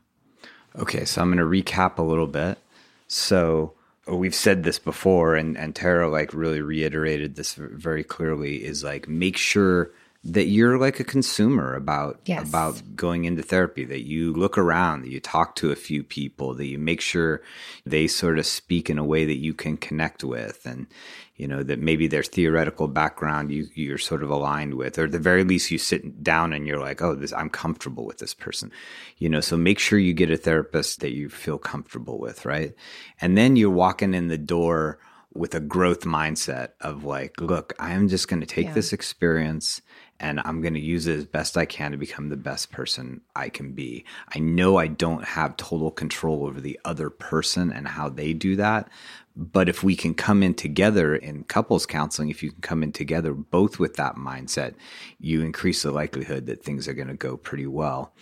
Okay, 0.81 1.05
so 1.05 1.23
I'm 1.23 1.33
going 1.33 1.39
to 1.39 1.45
recap 1.45 1.99
a 1.99 2.03
little 2.03 2.27
bit. 2.27 2.59
So 3.07 3.75
uh, 4.11 4.17
we've 4.17 4.35
said 4.35 4.65
this 4.65 4.81
before 4.81 5.37
and 5.37 5.57
and 5.57 5.77
Tara 5.77 6.11
like 6.11 6.35
really 6.35 6.61
reiterated 6.61 7.37
this 7.37 7.55
very 7.55 8.03
clearly 8.03 8.65
is 8.65 8.83
like 8.83 9.07
make 9.07 9.37
sure 9.37 9.93
that 10.25 10.47
you're 10.47 10.79
like 10.79 11.01
a 11.01 11.05
consumer 11.05 11.75
about 11.75 12.21
yes. 12.27 12.49
about 12.49 12.81
going 12.95 13.25
into 13.25 13.43
therapy 13.43 13.85
that 13.85 14.07
you 14.07 14.33
look 14.33 14.57
around 14.57 15.03
that 15.03 15.11
you 15.11 15.19
talk 15.19 15.57
to 15.57 15.73
a 15.73 15.77
few 15.77 16.05
people 16.05 16.55
that 16.55 16.67
you 16.67 16.79
make 16.79 17.01
sure 17.01 17.43
they 17.85 18.07
sort 18.07 18.39
of 18.39 18.47
speak 18.47 18.89
in 18.89 18.99
a 18.99 19.05
way 19.05 19.25
that 19.25 19.39
you 19.39 19.53
can 19.53 19.77
connect 19.77 20.23
with 20.23 20.65
and 20.65 20.87
you 21.35 21.49
know 21.49 21.65
that 21.65 21.81
maybe 21.81 22.07
their 22.07 22.23
theoretical 22.23 22.87
background 22.87 23.51
you 23.51 23.67
you're 23.75 23.99
sort 23.99 24.23
of 24.23 24.31
aligned 24.31 24.75
with 24.75 24.97
or 24.97 25.05
at 25.05 25.13
the 25.13 25.19
very 25.19 25.43
least 25.43 25.73
you 25.73 25.79
sit 25.79 26.23
down 26.23 26.53
and 26.53 26.69
you're 26.69 26.79
like 26.79 27.03
oh 27.03 27.17
this 27.17 27.33
I'm 27.33 27.51
comfortable 27.51 28.07
with 28.07 28.19
this 28.19 28.35
person 28.35 28.71
you 29.19 29.29
know 29.29 29.41
so 29.41 29.57
make 29.57 29.81
sure 29.81 29.99
you 29.99 30.15
get 30.15 30.31
a 30.31 30.37
therapist 30.37 31.01
that 31.01 31.15
you 31.15 31.31
feel 31.31 31.59
comfortable 31.59 32.21
with 32.21 32.45
right 32.45 32.75
and 33.21 33.37
then 33.37 33.57
you're 33.57 33.71
walking 33.71 34.15
in 34.15 34.29
the 34.29 34.39
door 34.39 35.01
with 35.35 35.55
a 35.55 35.61
growth 35.61 36.01
mindset 36.01 36.71
of 36.81 37.05
like 37.05 37.41
look 37.41 37.75
I 37.79 37.93
am 37.93 38.09
just 38.09 38.29
going 38.29 38.41
to 38.41 38.47
take 38.47 38.67
yeah. 38.67 38.75
this 38.75 38.93
experience 38.93 39.81
and 40.23 40.41
I'm 40.45 40.63
going 40.63 40.75
to 40.75 40.81
use 40.81 41.09
it 41.09 41.17
as 41.17 41.27
best 41.27 41.59
I 41.59 41.65
can 41.67 41.91
to 41.91 41.97
become 41.97 42.29
the 42.29 42.37
best 42.37 42.71
person 42.71 43.23
I 43.35 43.49
can 43.49 43.73
be. 43.73 44.05
I 44.33 44.39
know 44.39 44.77
I 44.77 44.87
don't 44.87 45.25
have 45.25 45.57
total 45.57 45.91
control 45.91 46.47
over 46.47 46.61
the 46.61 46.79
other 46.85 47.11
person 47.11 47.73
and 47.73 47.89
how 47.89 48.09
they 48.09 48.33
do 48.33 48.55
that. 48.57 48.89
But 49.35 49.69
if 49.69 49.83
we 49.83 49.97
can 49.97 50.15
come 50.15 50.43
in 50.43 50.55
together 50.55 51.17
in 51.17 51.45
couples 51.45 51.87
counseling, 51.87 52.29
if 52.29 52.43
you 52.43 52.53
can 52.53 52.61
come 52.61 52.83
in 52.83 52.93
together 52.93 53.33
both 53.33 53.79
with 53.79 53.95
that 53.95 54.15
mindset, 54.15 54.75
you 55.19 55.43
increase 55.43 55.83
the 55.83 55.91
likelihood 55.91 56.47
that 56.47 56.63
things 56.63 56.87
are 56.87 56.95
going 56.95 57.09
to 57.09 57.15
go 57.15 57.37
pretty 57.37 57.67
well. 57.67 58.15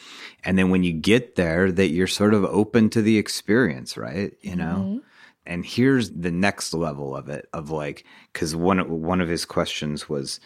And 0.42 0.56
then 0.56 0.70
when 0.70 0.84
you 0.84 0.92
get 0.92 1.34
there, 1.34 1.70
that 1.70 1.88
you're 1.88 2.06
sort 2.06 2.32
of 2.32 2.44
open 2.44 2.88
to 2.90 3.02
the 3.02 3.18
experience, 3.18 3.96
right? 3.96 4.32
You 4.40 4.56
know? 4.56 4.84
Mm-hmm. 4.86 4.98
And 5.46 5.64
here's 5.64 6.10
the 6.10 6.30
next 6.30 6.74
level 6.74 7.16
of 7.16 7.28
it 7.28 7.48
of 7.52 7.70
like, 7.70 8.04
because 8.32 8.54
one, 8.54 9.00
one 9.00 9.20
of 9.20 9.28
his 9.28 9.44
questions 9.44 10.08
was, 10.08 10.40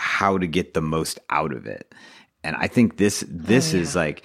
how 0.00 0.38
to 0.38 0.46
get 0.46 0.72
the 0.72 0.80
most 0.80 1.18
out 1.28 1.52
of 1.52 1.66
it. 1.66 1.94
And 2.42 2.56
I 2.56 2.68
think 2.68 2.96
this 2.96 3.22
this 3.28 3.74
oh, 3.74 3.76
yeah. 3.76 3.82
is 3.82 3.94
like 3.94 4.24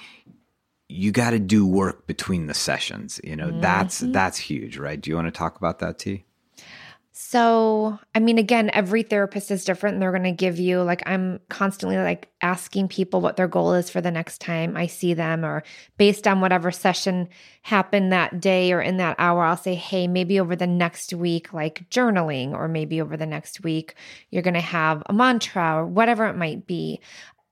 you 0.87 1.11
got 1.11 1.31
to 1.31 1.39
do 1.39 1.67
work 1.67 2.07
between 2.07 2.47
the 2.47 2.53
sessions. 2.53 3.19
You 3.23 3.35
know, 3.35 3.49
mm-hmm. 3.49 3.61
that's 3.61 3.99
that's 3.99 4.37
huge, 4.37 4.77
right? 4.77 4.99
Do 4.99 5.09
you 5.09 5.15
want 5.15 5.27
to 5.27 5.37
talk 5.37 5.57
about 5.57 5.79
that, 5.79 5.99
T? 5.99 6.23
So, 7.17 7.97
I 8.13 8.19
mean, 8.19 8.37
again, 8.37 8.69
every 8.73 9.01
therapist 9.01 9.49
is 9.49 9.63
different. 9.63 9.93
And 9.93 10.01
they're 10.01 10.11
going 10.11 10.23
to 10.23 10.33
give 10.33 10.59
you, 10.59 10.81
like, 10.81 11.01
I'm 11.05 11.39
constantly 11.47 11.95
like 11.95 12.29
asking 12.41 12.89
people 12.89 13.21
what 13.21 13.37
their 13.37 13.47
goal 13.47 13.73
is 13.73 13.89
for 13.89 14.01
the 14.01 14.11
next 14.11 14.41
time 14.41 14.75
I 14.75 14.87
see 14.87 15.13
them, 15.13 15.45
or 15.45 15.63
based 15.97 16.27
on 16.27 16.41
whatever 16.41 16.71
session 16.71 17.29
happened 17.61 18.11
that 18.11 18.41
day 18.41 18.73
or 18.73 18.81
in 18.81 18.97
that 18.97 19.15
hour, 19.17 19.45
I'll 19.45 19.55
say, 19.55 19.75
hey, 19.75 20.07
maybe 20.07 20.41
over 20.41 20.57
the 20.57 20.67
next 20.67 21.13
week, 21.13 21.53
like 21.53 21.89
journaling, 21.89 22.51
or 22.51 22.67
maybe 22.67 22.99
over 22.99 23.15
the 23.15 23.25
next 23.25 23.63
week, 23.63 23.95
you're 24.29 24.43
going 24.43 24.53
to 24.55 24.59
have 24.59 25.01
a 25.05 25.13
mantra 25.13 25.77
or 25.77 25.85
whatever 25.85 26.25
it 26.25 26.35
might 26.35 26.67
be. 26.67 26.99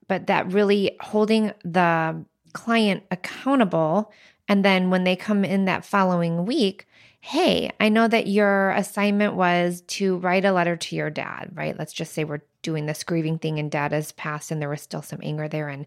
But 0.10 0.28
that 0.28 0.52
really 0.52 0.97
holding 0.99 1.54
the 1.63 2.26
client 2.52 3.04
accountable. 3.12 4.12
And 4.49 4.65
then 4.65 4.89
when 4.89 5.06
they 5.06 5.15
come 5.15 5.45
in 5.45 5.63
that 5.65 5.86
following 5.86 6.45
week, 6.45 6.86
hey, 7.25 7.71
I 7.79 7.88
know 7.88 8.05
that 8.05 8.27
your 8.27 8.71
assignment 8.71 9.36
was 9.36 9.79
to 9.88 10.17
write 10.17 10.43
a 10.43 10.51
letter 10.51 10.75
to 10.75 10.95
your 10.97 11.09
dad, 11.09 11.51
right? 11.53 11.79
Let's 11.79 11.93
just 11.93 12.12
say 12.13 12.25
we're 12.25 12.41
doing 12.63 12.86
this 12.86 13.05
grieving 13.05 13.39
thing 13.39 13.59
and 13.59 13.71
dad 13.71 13.93
has 13.93 14.12
passed 14.12 14.51
and 14.51 14.62
there 14.62 14.67
was 14.67 14.81
still 14.81 15.01
some 15.01 15.21
anger 15.23 15.47
there 15.47 15.69
and 15.69 15.86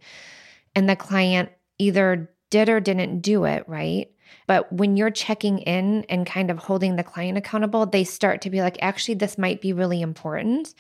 and 0.75 0.88
the 0.88 0.96
client 0.96 1.51
either 1.77 2.31
did 2.49 2.70
or 2.70 2.81
didn't 2.81 3.20
do 3.20 3.44
it, 3.44 3.68
right? 3.68 4.11
But 4.46 4.72
when 4.72 4.96
you're 4.96 5.11
checking 5.11 5.59
in 5.59 6.05
and 6.09 6.27
kind 6.27 6.51
of 6.51 6.57
holding 6.57 6.96
the 6.96 7.05
client 7.05 7.37
accountable, 7.37 7.85
they 7.85 8.05
start 8.05 8.40
to 8.40 8.51
be 8.51 8.62
like, 8.62 8.79
actually, 8.81 9.16
this 9.16 9.37
might 9.37 9.61
be 9.61 9.75
really 9.75 10.01
important. 10.01 10.75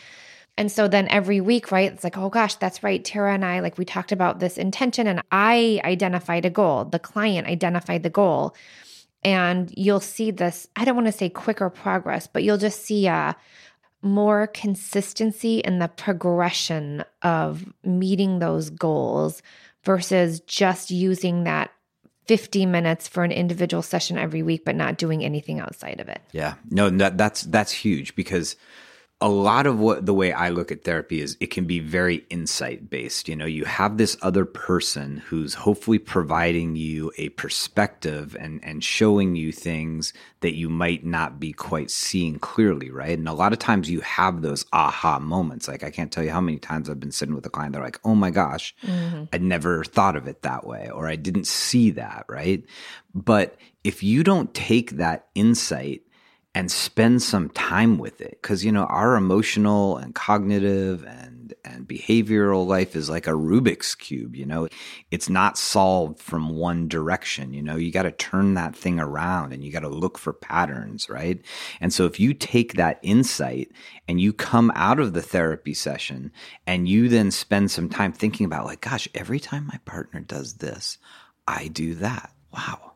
And 0.56 0.72
so 0.72 0.88
then 0.88 1.06
every 1.08 1.42
week, 1.42 1.70
right, 1.70 1.92
it's 1.92 2.02
like, 2.02 2.16
oh 2.16 2.30
gosh, 2.30 2.54
that's 2.54 2.82
right. 2.82 3.04
Tara 3.04 3.34
and 3.34 3.44
I, 3.44 3.60
like, 3.60 3.76
we 3.76 3.84
talked 3.84 4.10
about 4.10 4.40
this 4.40 4.56
intention 4.56 5.06
and 5.06 5.20
I 5.30 5.82
identified 5.84 6.46
a 6.46 6.50
goal. 6.50 6.86
The 6.86 6.98
client 6.98 7.46
identified 7.46 8.02
the 8.02 8.10
goal 8.10 8.56
and 9.26 9.74
you'll 9.76 10.00
see 10.00 10.30
this 10.30 10.68
i 10.76 10.84
don't 10.84 10.94
want 10.94 11.06
to 11.06 11.12
say 11.12 11.28
quicker 11.28 11.68
progress 11.68 12.26
but 12.26 12.42
you'll 12.42 12.56
just 12.56 12.84
see 12.84 13.06
a 13.06 13.36
more 14.00 14.46
consistency 14.46 15.58
in 15.58 15.80
the 15.80 15.88
progression 15.88 17.04
of 17.22 17.64
meeting 17.84 18.38
those 18.38 18.70
goals 18.70 19.42
versus 19.84 20.40
just 20.40 20.90
using 20.90 21.44
that 21.44 21.72
50 22.26 22.66
minutes 22.66 23.08
for 23.08 23.24
an 23.24 23.32
individual 23.32 23.82
session 23.82 24.16
every 24.16 24.42
week 24.42 24.64
but 24.64 24.76
not 24.76 24.96
doing 24.96 25.24
anything 25.24 25.60
outside 25.60 26.00
of 26.00 26.08
it. 26.08 26.20
Yeah. 26.32 26.54
No 26.70 26.88
that, 26.90 27.18
that's 27.18 27.42
that's 27.42 27.72
huge 27.72 28.14
because 28.14 28.56
a 29.22 29.28
lot 29.30 29.66
of 29.66 29.78
what 29.80 30.04
the 30.04 30.12
way 30.12 30.30
I 30.30 30.50
look 30.50 30.70
at 30.70 30.84
therapy 30.84 31.22
is 31.22 31.38
it 31.40 31.46
can 31.46 31.64
be 31.64 31.80
very 31.80 32.26
insight 32.28 32.90
based. 32.90 33.28
You 33.28 33.36
know, 33.36 33.46
you 33.46 33.64
have 33.64 33.96
this 33.96 34.14
other 34.20 34.44
person 34.44 35.22
who's 35.26 35.54
hopefully 35.54 35.98
providing 35.98 36.76
you 36.76 37.10
a 37.16 37.30
perspective 37.30 38.36
and 38.38 38.62
and 38.62 38.84
showing 38.84 39.34
you 39.34 39.52
things 39.52 40.12
that 40.40 40.54
you 40.54 40.68
might 40.68 41.02
not 41.06 41.40
be 41.40 41.54
quite 41.54 41.90
seeing 41.90 42.38
clearly, 42.38 42.90
right? 42.90 43.16
And 43.16 43.26
a 43.26 43.32
lot 43.32 43.54
of 43.54 43.58
times 43.58 43.88
you 43.88 44.02
have 44.02 44.42
those 44.42 44.66
aha 44.74 45.18
moments. 45.18 45.66
Like 45.66 45.82
I 45.82 45.90
can't 45.90 46.12
tell 46.12 46.22
you 46.22 46.30
how 46.30 46.42
many 46.42 46.58
times 46.58 46.90
I've 46.90 47.00
been 47.00 47.10
sitting 47.10 47.34
with 47.34 47.46
a 47.46 47.50
client 47.50 47.72
they're 47.72 47.82
like, 47.82 48.00
"Oh 48.04 48.14
my 48.14 48.30
gosh, 48.30 48.74
mm-hmm. 48.82 49.24
I 49.32 49.38
never 49.38 49.82
thought 49.82 50.16
of 50.16 50.28
it 50.28 50.42
that 50.42 50.66
way 50.66 50.90
or 50.90 51.08
I 51.08 51.16
didn't 51.16 51.46
see 51.46 51.90
that," 51.92 52.26
right? 52.28 52.62
But 53.14 53.56
if 53.82 54.02
you 54.02 54.22
don't 54.22 54.52
take 54.52 54.90
that 54.92 55.28
insight 55.34 56.02
and 56.56 56.72
spend 56.72 57.20
some 57.22 57.50
time 57.50 57.98
with 57.98 58.22
it. 58.22 58.38
Because 58.40 58.64
you 58.64 58.72
know 58.72 58.84
our 58.84 59.14
emotional 59.14 59.98
and 59.98 60.14
cognitive 60.14 61.04
and 61.04 61.52
and 61.66 61.86
behavioral 61.86 62.66
life 62.66 62.96
is 62.96 63.10
like 63.10 63.26
a 63.26 63.32
rubik's 63.32 63.94
cube 63.94 64.34
you 64.34 64.46
know? 64.46 64.66
It's 65.10 65.28
not 65.28 65.58
solved 65.58 66.18
from 66.18 66.56
one 66.56 66.88
direction 66.88 67.52
you 67.52 67.62
know? 67.62 67.76
You 67.76 67.92
got 67.92 68.04
to 68.04 68.10
turn 68.10 68.54
that 68.54 68.74
thing 68.74 68.98
around 68.98 69.52
and 69.52 69.62
you 69.62 69.70
got 69.70 69.80
to 69.80 69.90
look 69.90 70.16
for 70.16 70.32
patterns 70.32 71.10
right? 71.10 71.44
And 71.82 71.92
so 71.92 72.06
if 72.06 72.18
you 72.18 72.32
take 72.32 72.72
that 72.72 73.00
insight 73.02 73.70
and 74.08 74.18
you 74.18 74.32
come 74.32 74.72
out 74.74 74.98
of 74.98 75.12
the 75.12 75.22
therapy 75.22 75.74
session 75.74 76.32
and 76.66 76.88
you 76.88 77.10
then 77.10 77.30
spend 77.30 77.70
some 77.70 77.90
time 77.90 78.12
thinking 78.12 78.46
about 78.46 78.64
like 78.64 78.80
gosh 78.80 79.06
every 79.14 79.38
time 79.38 79.66
my 79.66 79.78
partner 79.84 80.20
does 80.20 80.54
this 80.54 80.96
i 81.46 81.68
do 81.68 81.94
that. 81.96 82.32
Wow 82.50 82.95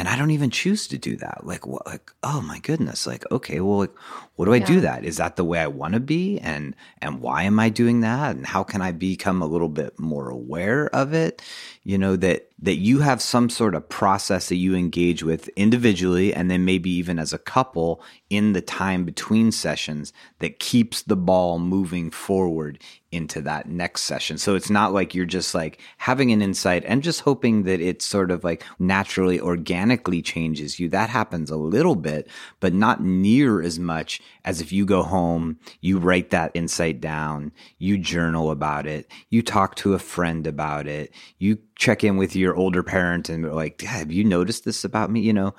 and 0.00 0.08
I 0.08 0.16
don't 0.16 0.30
even 0.30 0.48
choose 0.48 0.88
to 0.88 0.96
do 0.96 1.14
that. 1.16 1.46
Like, 1.46 1.66
what? 1.66 1.86
Like, 1.86 2.10
oh 2.22 2.40
my 2.40 2.58
goodness! 2.58 3.06
Like, 3.06 3.30
okay, 3.30 3.60
well, 3.60 3.80
like, 3.80 3.94
what 4.36 4.46
do 4.46 4.54
I 4.54 4.58
do 4.58 4.80
that? 4.80 5.04
Is 5.04 5.18
that 5.18 5.36
the 5.36 5.44
way 5.44 5.58
I 5.58 5.66
want 5.66 5.92
to 5.92 6.00
be? 6.00 6.38
And 6.38 6.74
and 7.02 7.20
why 7.20 7.42
am 7.42 7.60
I 7.60 7.68
doing 7.68 8.00
that? 8.00 8.34
And 8.34 8.46
how 8.46 8.62
can 8.64 8.80
I 8.80 8.92
become 8.92 9.42
a 9.42 9.46
little 9.46 9.68
bit 9.68 10.00
more 10.00 10.30
aware 10.30 10.88
of 10.94 11.12
it? 11.12 11.42
You 11.84 11.98
know 11.98 12.16
that 12.16 12.49
that 12.62 12.76
you 12.76 13.00
have 13.00 13.22
some 13.22 13.48
sort 13.48 13.74
of 13.74 13.88
process 13.88 14.48
that 14.48 14.56
you 14.56 14.74
engage 14.74 15.22
with 15.22 15.48
individually 15.56 16.34
and 16.34 16.50
then 16.50 16.64
maybe 16.64 16.90
even 16.90 17.18
as 17.18 17.32
a 17.32 17.38
couple 17.38 18.02
in 18.28 18.52
the 18.52 18.60
time 18.60 19.04
between 19.04 19.50
sessions 19.50 20.12
that 20.40 20.58
keeps 20.58 21.02
the 21.02 21.16
ball 21.16 21.58
moving 21.58 22.10
forward 22.10 22.78
into 23.12 23.40
that 23.40 23.68
next 23.68 24.02
session. 24.02 24.38
So 24.38 24.54
it's 24.54 24.70
not 24.70 24.92
like 24.92 25.14
you're 25.14 25.26
just 25.26 25.52
like 25.54 25.80
having 25.98 26.30
an 26.30 26.42
insight 26.42 26.84
and 26.86 27.02
just 27.02 27.22
hoping 27.22 27.64
that 27.64 27.80
it 27.80 28.02
sort 28.02 28.30
of 28.30 28.44
like 28.44 28.62
naturally 28.78 29.40
organically 29.40 30.22
changes 30.22 30.78
you. 30.78 30.88
That 30.88 31.10
happens 31.10 31.50
a 31.50 31.56
little 31.56 31.96
bit, 31.96 32.28
but 32.60 32.72
not 32.72 33.02
near 33.02 33.62
as 33.62 33.80
much 33.80 34.20
as 34.44 34.60
if 34.60 34.70
you 34.70 34.86
go 34.86 35.02
home, 35.02 35.58
you 35.80 35.98
write 35.98 36.30
that 36.30 36.52
insight 36.54 37.00
down, 37.00 37.50
you 37.78 37.98
journal 37.98 38.50
about 38.50 38.86
it, 38.86 39.10
you 39.28 39.42
talk 39.42 39.74
to 39.76 39.94
a 39.94 39.98
friend 39.98 40.46
about 40.46 40.86
it, 40.86 41.12
you 41.38 41.58
check 41.74 42.04
in 42.04 42.16
with 42.16 42.36
your 42.36 42.49
older 42.56 42.82
parent 42.82 43.28
and 43.28 43.52
like, 43.52 43.82
have 43.82 44.12
you 44.12 44.24
noticed 44.24 44.64
this 44.64 44.84
about 44.84 45.10
me? 45.10 45.20
You 45.20 45.32
know, 45.32 45.54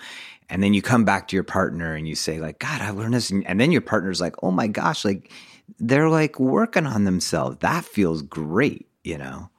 and 0.49 0.61
then 0.61 0.73
you 0.73 0.81
come 0.81 1.05
back 1.05 1.27
to 1.29 1.35
your 1.35 1.43
partner 1.43 1.95
and 1.95 2.07
you 2.07 2.15
say 2.15 2.39
like, 2.39 2.59
God, 2.59 2.81
I 2.81 2.89
learned 2.89 3.13
this. 3.13 3.31
And 3.31 3.59
then 3.59 3.71
your 3.71 3.81
partner's 3.81 4.21
like, 4.21 4.35
oh 4.43 4.51
my 4.51 4.67
gosh, 4.67 5.05
like 5.05 5.31
they're 5.79 6.09
like 6.09 6.39
working 6.39 6.85
on 6.85 7.05
themselves. 7.05 7.57
That 7.61 7.85
feels 7.85 8.21
great, 8.21 8.87
you 9.03 9.17
know? 9.17 9.49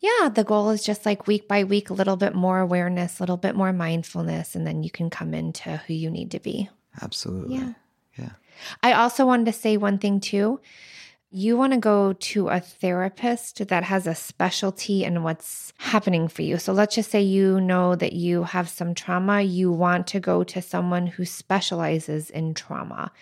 Yeah, 0.00 0.28
the 0.28 0.44
goal 0.44 0.70
is 0.70 0.84
just 0.84 1.06
like 1.06 1.28
week 1.28 1.46
by 1.46 1.62
week, 1.62 1.88
a 1.88 1.94
little 1.94 2.16
bit 2.16 2.34
more 2.34 2.58
awareness, 2.58 3.18
a 3.18 3.22
little 3.22 3.36
bit 3.36 3.54
more 3.54 3.72
mindfulness, 3.72 4.56
and 4.56 4.66
then 4.66 4.82
you 4.82 4.90
can 4.90 5.10
come 5.10 5.32
into 5.32 5.76
who 5.86 5.94
you 5.94 6.10
need 6.10 6.32
to 6.32 6.40
be. 6.40 6.68
Absolutely. 7.00 7.54
Yeah. 7.54 7.72
Yeah. 8.18 8.30
I 8.82 8.92
also 8.94 9.24
wanted 9.24 9.46
to 9.46 9.52
say 9.52 9.76
one 9.76 9.98
thing 9.98 10.20
too. 10.20 10.60
You 11.34 11.56
want 11.56 11.72
to 11.72 11.78
go 11.78 12.12
to 12.12 12.48
a 12.48 12.60
therapist 12.60 13.66
that 13.68 13.84
has 13.84 14.06
a 14.06 14.14
specialty 14.14 15.02
in 15.02 15.22
what's 15.22 15.72
happening 15.78 16.28
for 16.28 16.42
you. 16.42 16.58
So 16.58 16.74
let's 16.74 16.94
just 16.94 17.10
say 17.10 17.22
you 17.22 17.58
know 17.58 17.94
that 17.94 18.12
you 18.12 18.42
have 18.42 18.68
some 18.68 18.94
trauma. 18.94 19.40
You 19.40 19.72
want 19.72 20.06
to 20.08 20.20
go 20.20 20.44
to 20.44 20.60
someone 20.60 21.06
who 21.06 21.24
specializes 21.24 22.28
in 22.28 22.52
trauma. 22.52 23.12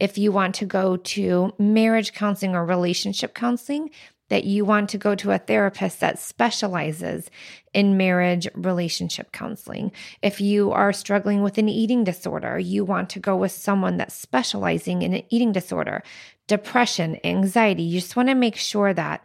If 0.00 0.16
you 0.16 0.32
want 0.32 0.54
to 0.54 0.64
go 0.64 0.96
to 0.96 1.52
marriage 1.58 2.14
counseling 2.14 2.56
or 2.56 2.64
relationship 2.64 3.34
counseling, 3.34 3.90
that 4.30 4.44
you 4.44 4.64
want 4.64 4.90
to 4.90 4.98
go 4.98 5.14
to 5.14 5.30
a 5.30 5.38
therapist 5.38 6.00
that 6.00 6.18
specializes 6.18 7.30
in 7.74 7.96
marriage 7.96 8.48
relationship 8.54 9.32
counseling. 9.32 9.92
If 10.22 10.40
you 10.40 10.70
are 10.70 10.92
struggling 10.92 11.42
with 11.42 11.58
an 11.58 11.68
eating 11.68 12.04
disorder, 12.04 12.58
you 12.58 12.84
want 12.84 13.10
to 13.10 13.20
go 13.20 13.36
with 13.36 13.52
someone 13.52 13.96
that's 13.96 14.14
specializing 14.14 15.02
in 15.02 15.14
an 15.14 15.22
eating 15.30 15.52
disorder, 15.52 16.02
depression, 16.48 17.18
anxiety. 17.22 17.84
You 17.84 18.00
just 18.00 18.16
want 18.16 18.28
to 18.28 18.34
make 18.34 18.56
sure 18.56 18.92
that 18.92 19.24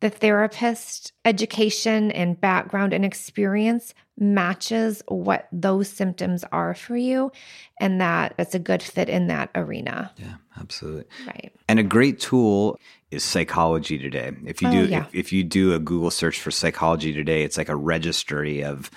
the 0.00 0.10
therapist 0.10 1.12
education 1.24 2.10
and 2.10 2.38
background 2.38 2.92
and 2.92 3.04
experience 3.06 3.94
matches 4.18 5.02
what 5.08 5.48
those 5.50 5.88
symptoms 5.88 6.44
are 6.52 6.74
for 6.74 6.96
you 6.96 7.32
and 7.80 8.00
that 8.00 8.34
it's 8.38 8.54
a 8.54 8.58
good 8.58 8.82
fit 8.82 9.08
in 9.08 9.28
that 9.28 9.48
arena. 9.54 10.12
Yeah, 10.18 10.34
absolutely. 10.60 11.06
Right. 11.26 11.52
And 11.68 11.78
a 11.78 11.82
great 11.82 12.20
tool 12.20 12.78
is 13.10 13.24
psychology 13.24 13.98
today. 13.98 14.32
If 14.44 14.60
you 14.60 14.68
Oh, 14.68 14.72
do 14.72 14.84
yeah. 14.86 15.06
if, 15.06 15.14
if 15.14 15.32
you 15.32 15.42
do 15.42 15.72
a 15.72 15.78
Google 15.78 16.10
search 16.10 16.38
for 16.38 16.50
psychology 16.50 17.12
today, 17.12 17.42
it's 17.42 17.56
like 17.56 17.70
a 17.70 17.76
registry 17.76 18.62
of 18.62 18.90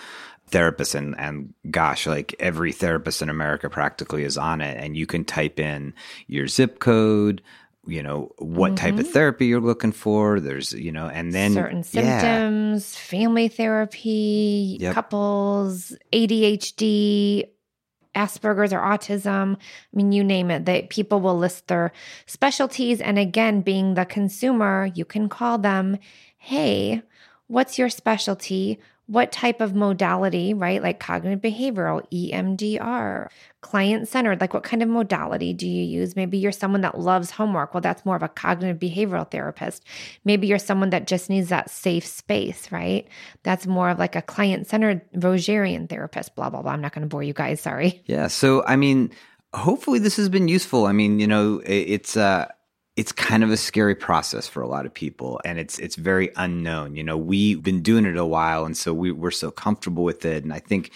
therapists 0.52 0.96
and 0.96 1.18
and 1.18 1.54
gosh, 1.72 2.06
like 2.06 2.36
every 2.40 2.72
therapist 2.72 3.22
in 3.22 3.30
America 3.30 3.70
practically 3.70 4.24
is 4.24 4.38
on 4.38 4.62
it 4.62 4.78
and 4.78 4.98
you 4.98 5.06
can 5.06 5.24
type 5.24 5.60
in 5.60 5.94
your 6.28 6.48
zip 6.48 6.80
code, 6.80 7.42
you 7.88 8.04
know, 8.04 8.32
what 8.38 8.76
type 8.76 8.96
of 8.96 9.02
mm-hmm. 9.02 9.14
therapy 9.14 9.48
you're 9.48 9.62
looking 9.62 9.92
for, 9.92 10.40
there's, 10.40 10.74
you 10.74 10.92
know, 10.92 11.08
and 11.08 11.34
then 11.34 11.54
certain 11.54 11.84
yeah. 11.92 12.20
symptoms, 12.20 12.96
family 12.96 13.48
therapy, 13.48 14.78
Yep. 14.80 14.94
couples, 14.94 15.94
ADHD, 16.12 17.46
Asperger's 18.16 18.74
or 18.74 18.80
autism. 18.80 19.56
I 19.56 19.60
mean, 19.94 20.12
you 20.12 20.24
name 20.24 20.52
it. 20.52 20.66
That 20.66 20.90
people 20.90 21.22
will 21.22 21.38
list 21.38 21.68
their 21.68 21.92
specialties. 22.26 23.00
And 23.00 23.18
again, 23.20 23.62
being 23.62 23.94
the 23.94 24.06
consumer, 24.06 24.90
you 24.94 25.06
can 25.06 25.30
call 25.30 25.58
them, 25.60 25.98
hey, 26.38 27.04
what's 27.48 27.78
your 27.78 27.90
specialty? 27.90 28.80
What 29.08 29.32
type 29.32 29.62
of 29.62 29.74
modality, 29.74 30.54
right? 30.54 30.82
Like 30.82 31.00
cognitive 31.00 31.42
behavioral, 31.42 32.06
EMDR, 32.12 33.30
client 33.62 34.08
centered, 34.08 34.42
like 34.42 34.54
what 34.54 34.64
kind 34.64 34.84
of 34.84 34.90
modality 34.90 35.54
do 35.54 35.68
you 35.68 35.84
use? 35.84 36.16
Maybe 36.16 36.38
you're 36.38 36.52
someone 36.52 36.82
that 36.82 37.00
loves 37.00 37.32
homework. 37.32 37.74
Well, 37.74 37.82
that's 37.82 38.06
more 38.06 38.16
of 38.16 38.24
a 38.24 38.28
cognitive 38.28 38.80
behavioral 38.80 39.30
therapist. 39.30 39.84
Maybe 40.26 40.48
you're 40.48 40.60
someone 40.60 40.90
that 40.92 41.08
just 41.08 41.30
needs 41.30 41.50
that 41.50 41.70
safe 41.70 42.06
space, 42.06 42.72
right? 42.72 43.08
That's 43.44 43.66
more 43.66 43.90
of 43.90 44.00
like 44.00 44.16
a 44.16 44.22
client 44.22 44.68
centered 44.68 45.02
Rogerian 45.14 45.90
therapist, 45.90 46.36
blah, 46.36 46.50
blah, 46.50 46.62
blah. 46.62 46.72
I'm 46.72 46.82
not 46.82 46.94
going 46.94 47.04
to 47.04 47.08
bore 47.08 47.24
you 47.24 47.34
guys. 47.34 47.62
Sorry. 47.62 48.04
Yeah. 48.06 48.28
So, 48.28 48.64
I 48.66 48.76
mean, 48.76 49.12
hopefully 49.54 50.00
this 50.00 50.18
has 50.18 50.30
been 50.30 50.48
useful. 50.48 50.86
I 50.86 50.92
mean, 50.92 51.20
you 51.20 51.28
know, 51.28 51.62
it's 51.66 52.18
uh 52.18 52.48
it's 52.98 53.12
kind 53.12 53.44
of 53.44 53.52
a 53.52 53.58
scary 53.58 53.94
process 53.94 54.48
for 54.48 54.62
a 54.62 54.68
lot 54.68 54.88
of 54.88 54.94
people 54.94 55.40
and 55.46 55.60
it's 55.60 55.78
it's 55.78 55.96
very 55.96 56.32
unknown. 56.36 56.96
You 56.96 57.04
know, 57.04 57.16
we've 57.16 57.62
been 57.62 57.84
doing 57.84 58.06
it 58.06 58.18
a 58.18 58.26
while 58.26 58.66
and 58.66 58.76
so 58.76 58.92
we 58.92 59.12
we're 59.12 59.32
so 59.32 59.52
comfortable 59.52 60.04
with 60.04 60.26
it 60.26 60.44
and 60.44 60.52
I 60.52 60.60
think 60.60 60.92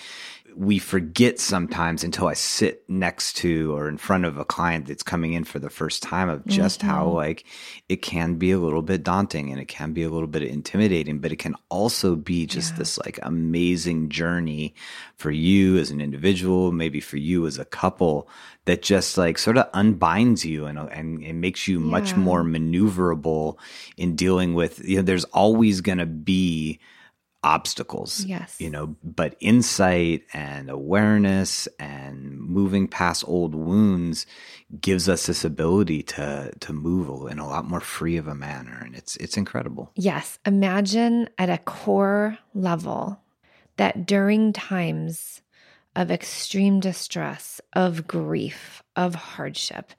we 0.55 0.79
forget 0.79 1.39
sometimes 1.39 2.03
until 2.03 2.27
I 2.27 2.33
sit 2.33 2.83
next 2.89 3.37
to 3.37 3.75
or 3.75 3.87
in 3.87 3.97
front 3.97 4.25
of 4.25 4.37
a 4.37 4.45
client 4.45 4.87
that's 4.87 5.03
coming 5.03 5.33
in 5.33 5.43
for 5.43 5.59
the 5.59 5.69
first 5.69 6.03
time 6.03 6.29
of 6.29 6.45
just 6.45 6.81
how 6.81 7.05
mm-hmm. 7.05 7.15
like 7.15 7.45
it 7.89 7.97
can 7.97 8.35
be 8.35 8.51
a 8.51 8.59
little 8.59 8.81
bit 8.81 9.03
daunting 9.03 9.51
and 9.51 9.59
it 9.59 9.67
can 9.67 9.93
be 9.93 10.03
a 10.03 10.09
little 10.09 10.27
bit 10.27 10.43
intimidating, 10.43 11.19
but 11.19 11.31
it 11.31 11.37
can 11.37 11.55
also 11.69 12.15
be 12.15 12.45
just 12.45 12.75
this 12.77 12.97
like 12.99 13.19
amazing 13.23 14.09
journey 14.09 14.73
for 15.15 15.31
you 15.31 15.77
as 15.77 15.91
an 15.91 16.01
individual, 16.01 16.71
maybe 16.71 16.99
for 16.99 17.17
you 17.17 17.47
as 17.47 17.57
a 17.57 17.65
couple 17.65 18.27
that 18.65 18.81
just 18.81 19.17
like 19.17 19.37
sort 19.37 19.57
of 19.57 19.71
unbinds 19.73 20.45
you 20.45 20.65
and 20.65 20.77
and 20.77 21.23
it 21.23 21.33
makes 21.33 21.67
you 21.67 21.79
much 21.79 22.15
more 22.15 22.43
maneuverable 22.43 23.57
in 23.97 24.15
dealing 24.15 24.53
with 24.53 24.87
you 24.87 24.97
know 24.97 25.01
there's 25.01 25.25
always 25.25 25.81
going 25.81 25.97
to 25.97 26.05
be 26.05 26.79
obstacles 27.43 28.23
Yes. 28.25 28.55
you 28.59 28.69
know 28.69 28.95
but 29.03 29.35
insight 29.39 30.23
and 30.33 30.69
awareness 30.69 31.67
and 31.79 32.39
moving 32.39 32.87
past 32.87 33.23
old 33.27 33.55
wounds 33.55 34.27
gives 34.79 35.09
us 35.09 35.25
this 35.25 35.43
ability 35.43 36.03
to 36.03 36.51
to 36.59 36.71
move 36.71 37.31
in 37.31 37.39
a 37.39 37.47
lot 37.47 37.65
more 37.65 37.79
free 37.79 38.15
of 38.17 38.27
a 38.27 38.35
manner 38.35 38.79
and 38.85 38.95
it's 38.95 39.15
it's 39.17 39.37
incredible 39.37 39.91
Yes. 39.95 40.37
Imagine 40.45 41.29
at 41.37 41.49
a 41.49 41.57
core 41.57 42.37
level 42.53 43.19
that 43.77 44.05
during 44.05 44.53
times 44.53 45.41
of 45.95 46.09
extreme 46.11 46.79
distress, 46.79 47.59
of 47.73 48.07
grief, 48.07 48.81
of 48.95 49.15
hardship, 49.15 49.91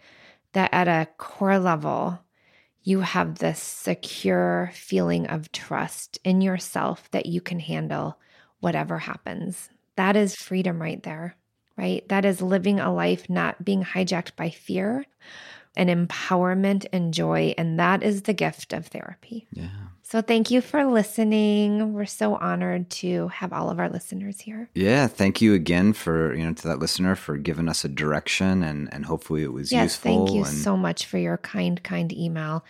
that 0.52 0.70
at 0.72 0.88
a 0.88 1.09
core 1.18 1.59
level, 1.59 2.20
you 2.83 3.01
have 3.01 3.38
this 3.38 3.61
secure 3.61 4.71
feeling 4.75 5.27
of 5.27 5.53
trust 5.53 6.18
in 6.25 6.40
yourself 6.40 7.11
that 7.12 7.27
you 7.27 7.40
can 7.40 7.61
handle 7.61 8.18
whatever 8.61 8.99
happens. 8.99 9.68
That 9.97 10.16
is 10.16 10.35
freedom 10.35 10.81
right 10.81 11.03
there, 11.03 11.37
right? 11.77 12.07
That 12.09 12.25
is 12.25 12.42
living 12.42 12.81
a 12.81 12.92
life 12.92 13.29
not 13.29 13.64
being 13.64 13.85
hijacked 13.85 14.37
by 14.37 14.51
fear 14.51 15.05
and 15.76 15.88
empowerment 15.88 16.87
and 16.92 17.14
joy. 17.14 17.54
And 17.56 17.78
that 17.78 18.02
is 18.02 18.22
the 18.22 18.35
gift 18.35 18.72
of 18.72 18.87
therapy. 18.88 19.46
yeah 19.52 19.68
So 20.02 20.20
thank 20.20 20.50
you 20.50 20.61
for 20.61 20.85
listening. 20.85 21.94
We're 21.94 22.04
so 22.04 22.35
honored 22.37 22.90
to 23.00 23.28
have 23.28 23.52
all 23.52 23.70
of 23.70 23.78
our 23.78 23.88
listeners 23.88 24.40
here. 24.40 24.68
yeah 24.74 25.06
thank 25.06 25.40
you 25.40 25.54
again 25.54 25.92
for 25.94 26.35
you 26.35 26.44
know 26.44 26.52
to 26.52 26.68
that 26.68 26.78
listener 26.78 27.14
for 27.16 27.37
giving 27.38 27.68
us 27.68 27.85
a 27.85 27.88
direction 27.88 28.62
and 28.62 28.92
and 28.92 29.06
hopefully 29.06 29.42
it 29.42 29.52
was 29.52 29.72
Yes, 29.72 29.82
useful 29.85 30.11
thank 30.26 30.35
you 30.35 30.44
and 30.44 30.56
so 30.68 30.76
much 30.76 31.06
for 31.06 31.18
your 31.18 31.38
kind, 31.38 31.82
kind 31.82 32.12
email 32.12 32.64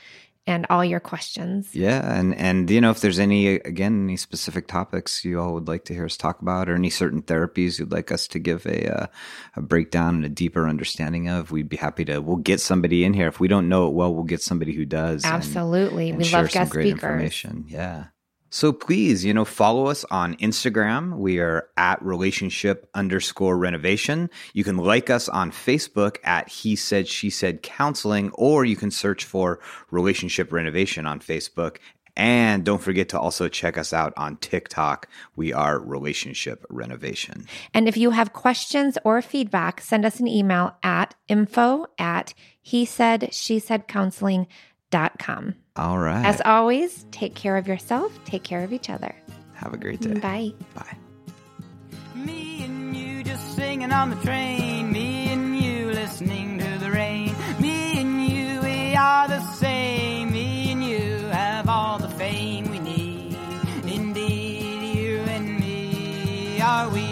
and 0.47 0.67
all 0.71 0.85
your 0.85 1.01
questions. 1.01 1.75
Yeah, 1.75 2.19
and 2.19 2.35
and 2.35 2.69
you 2.71 2.81
know 2.81 2.91
if 2.91 3.01
there's 3.01 3.19
any 3.19 3.47
again 3.57 4.05
any 4.05 4.17
specific 4.17 4.67
topics 4.67 5.25
you 5.25 5.41
all 5.41 5.55
would 5.55 5.69
like 5.69 5.85
to 5.87 5.95
hear 5.95 6.05
us 6.05 6.17
talk 6.17 6.41
about, 6.43 6.69
or 6.69 6.75
any 6.75 6.91
certain 6.91 7.23
therapies 7.23 7.79
you'd 7.79 7.93
like 7.93 8.11
us 8.11 8.27
to 8.29 8.39
give 8.39 8.67
a 8.67 9.03
uh, 9.03 9.07
a 9.57 9.63
breakdown 9.63 10.17
and 10.17 10.25
a 10.25 10.29
deeper 10.29 10.69
understanding 10.69 11.29
of, 11.29 11.51
we'd 11.53 11.69
be 11.69 11.77
happy 11.77 12.05
to. 12.07 12.19
We'll 12.21 12.37
get 12.37 12.61
somebody 12.61 13.05
in 13.05 13.15
here 13.15 13.29
if 13.29 13.41
we 13.41 13.49
don't 13.49 13.69
know 13.69 13.87
it 13.87 13.93
well. 13.95 14.13
We'll 14.15 14.25
get 14.25 14.43
somebody 14.43 14.73
who 14.73 14.85
does. 14.85 15.25
and- 15.25 15.35
Absolutely. 15.35 16.09
and 16.11 16.19
we 16.19 16.25
share 16.25 16.43
love 16.43 16.51
some 16.51 16.61
guest 16.63 16.73
great 16.73 16.91
speakers. 16.91 17.03
information. 17.05 17.65
Yeah. 17.69 18.05
So 18.55 18.71
please, 18.71 19.25
you 19.25 19.33
know, 19.33 19.47
follow 19.47 19.87
us 19.87 20.05
on 20.11 20.37
Instagram. 20.37 21.17
We 21.17 21.39
are 21.39 21.71
at 21.79 22.03
relationship 22.03 22.87
underscore 22.93 23.57
renovation. 23.57 24.29
You 24.53 24.63
can 24.63 24.77
like 24.77 25.09
us 25.09 25.27
on 25.31 25.51
Facebook 25.51 26.19
at 26.23 26.51
he 26.51 26.77
said, 26.77 27.09
she 27.09 27.31
said 27.31 27.63
counseling, 27.63 28.31
or 28.35 28.67
you 28.67 28.77
can 28.77 28.91
search 28.91 29.25
for 29.25 29.59
relationship 29.91 30.53
renovation 30.53 31.07
on 31.07 31.19
Facebook. 31.19 31.79
And 32.15 32.63
don't 32.63 32.83
forget 32.83 33.09
to 33.09 33.19
also 33.19 33.49
check 33.49 33.79
us 33.79 33.95
out 33.95 34.13
on 34.19 34.37
TikTok. 34.37 35.09
We 35.35 35.55
are 35.55 35.79
Relationship 35.81 36.67
Renovation. 36.69 37.47
And 37.73 37.89
if 37.89 37.97
you 37.97 38.11
have 38.11 38.35
questions 38.35 38.99
or 39.03 39.23
feedback, 39.23 39.81
send 39.81 40.05
us 40.05 40.21
an 40.21 40.29
email 40.29 40.77
at 40.83 41.15
info 41.27 41.87
at 41.99 42.35
he 42.61 42.85
said, 42.85 43.33
she 43.33 43.59
said 43.59 43.89
counseling.com. 43.89 45.55
All 45.77 45.99
right. 45.99 46.25
As 46.25 46.41
always, 46.45 47.07
take 47.11 47.35
care 47.35 47.57
of 47.57 47.67
yourself, 47.67 48.13
take 48.25 48.43
care 48.43 48.63
of 48.63 48.73
each 48.73 48.91
other. 48.91 49.15
Have 49.55 49.73
a 49.73 49.79
great 49.79 50.01
day. 50.01 50.15
Bye. 50.15 50.53
Bye. 50.75 50.97
Me 52.15 52.65
and 52.65 52.95
you 52.97 53.25
just 53.25 53.57
singing 53.57 53.93
on 53.93 54.11
the 54.11 54.17
train. 54.17 54.93
Me 54.93 55.29
and 55.33 55.57
you 55.59 55.87
listening 55.93 56.59
to 56.59 56.79
the 56.79 56.91
rain. 56.91 57.35
Me 57.61 58.01
and 58.01 58.23
you, 58.27 58.61
we 58.61 58.95
are 58.95 59.29
the 59.29 59.41
same. 59.53 60.33
Me 60.33 60.73
and 60.73 60.85
you 60.85 61.27
have 61.29 61.69
all 61.69 61.99
the 61.99 62.09
fame 62.09 62.71
we 62.71 62.79
need. 62.79 63.37
Indeed, 63.85 64.97
you 64.97 65.19
and 65.21 65.59
me 65.59 66.61
are 66.61 66.91
we. 66.91 67.12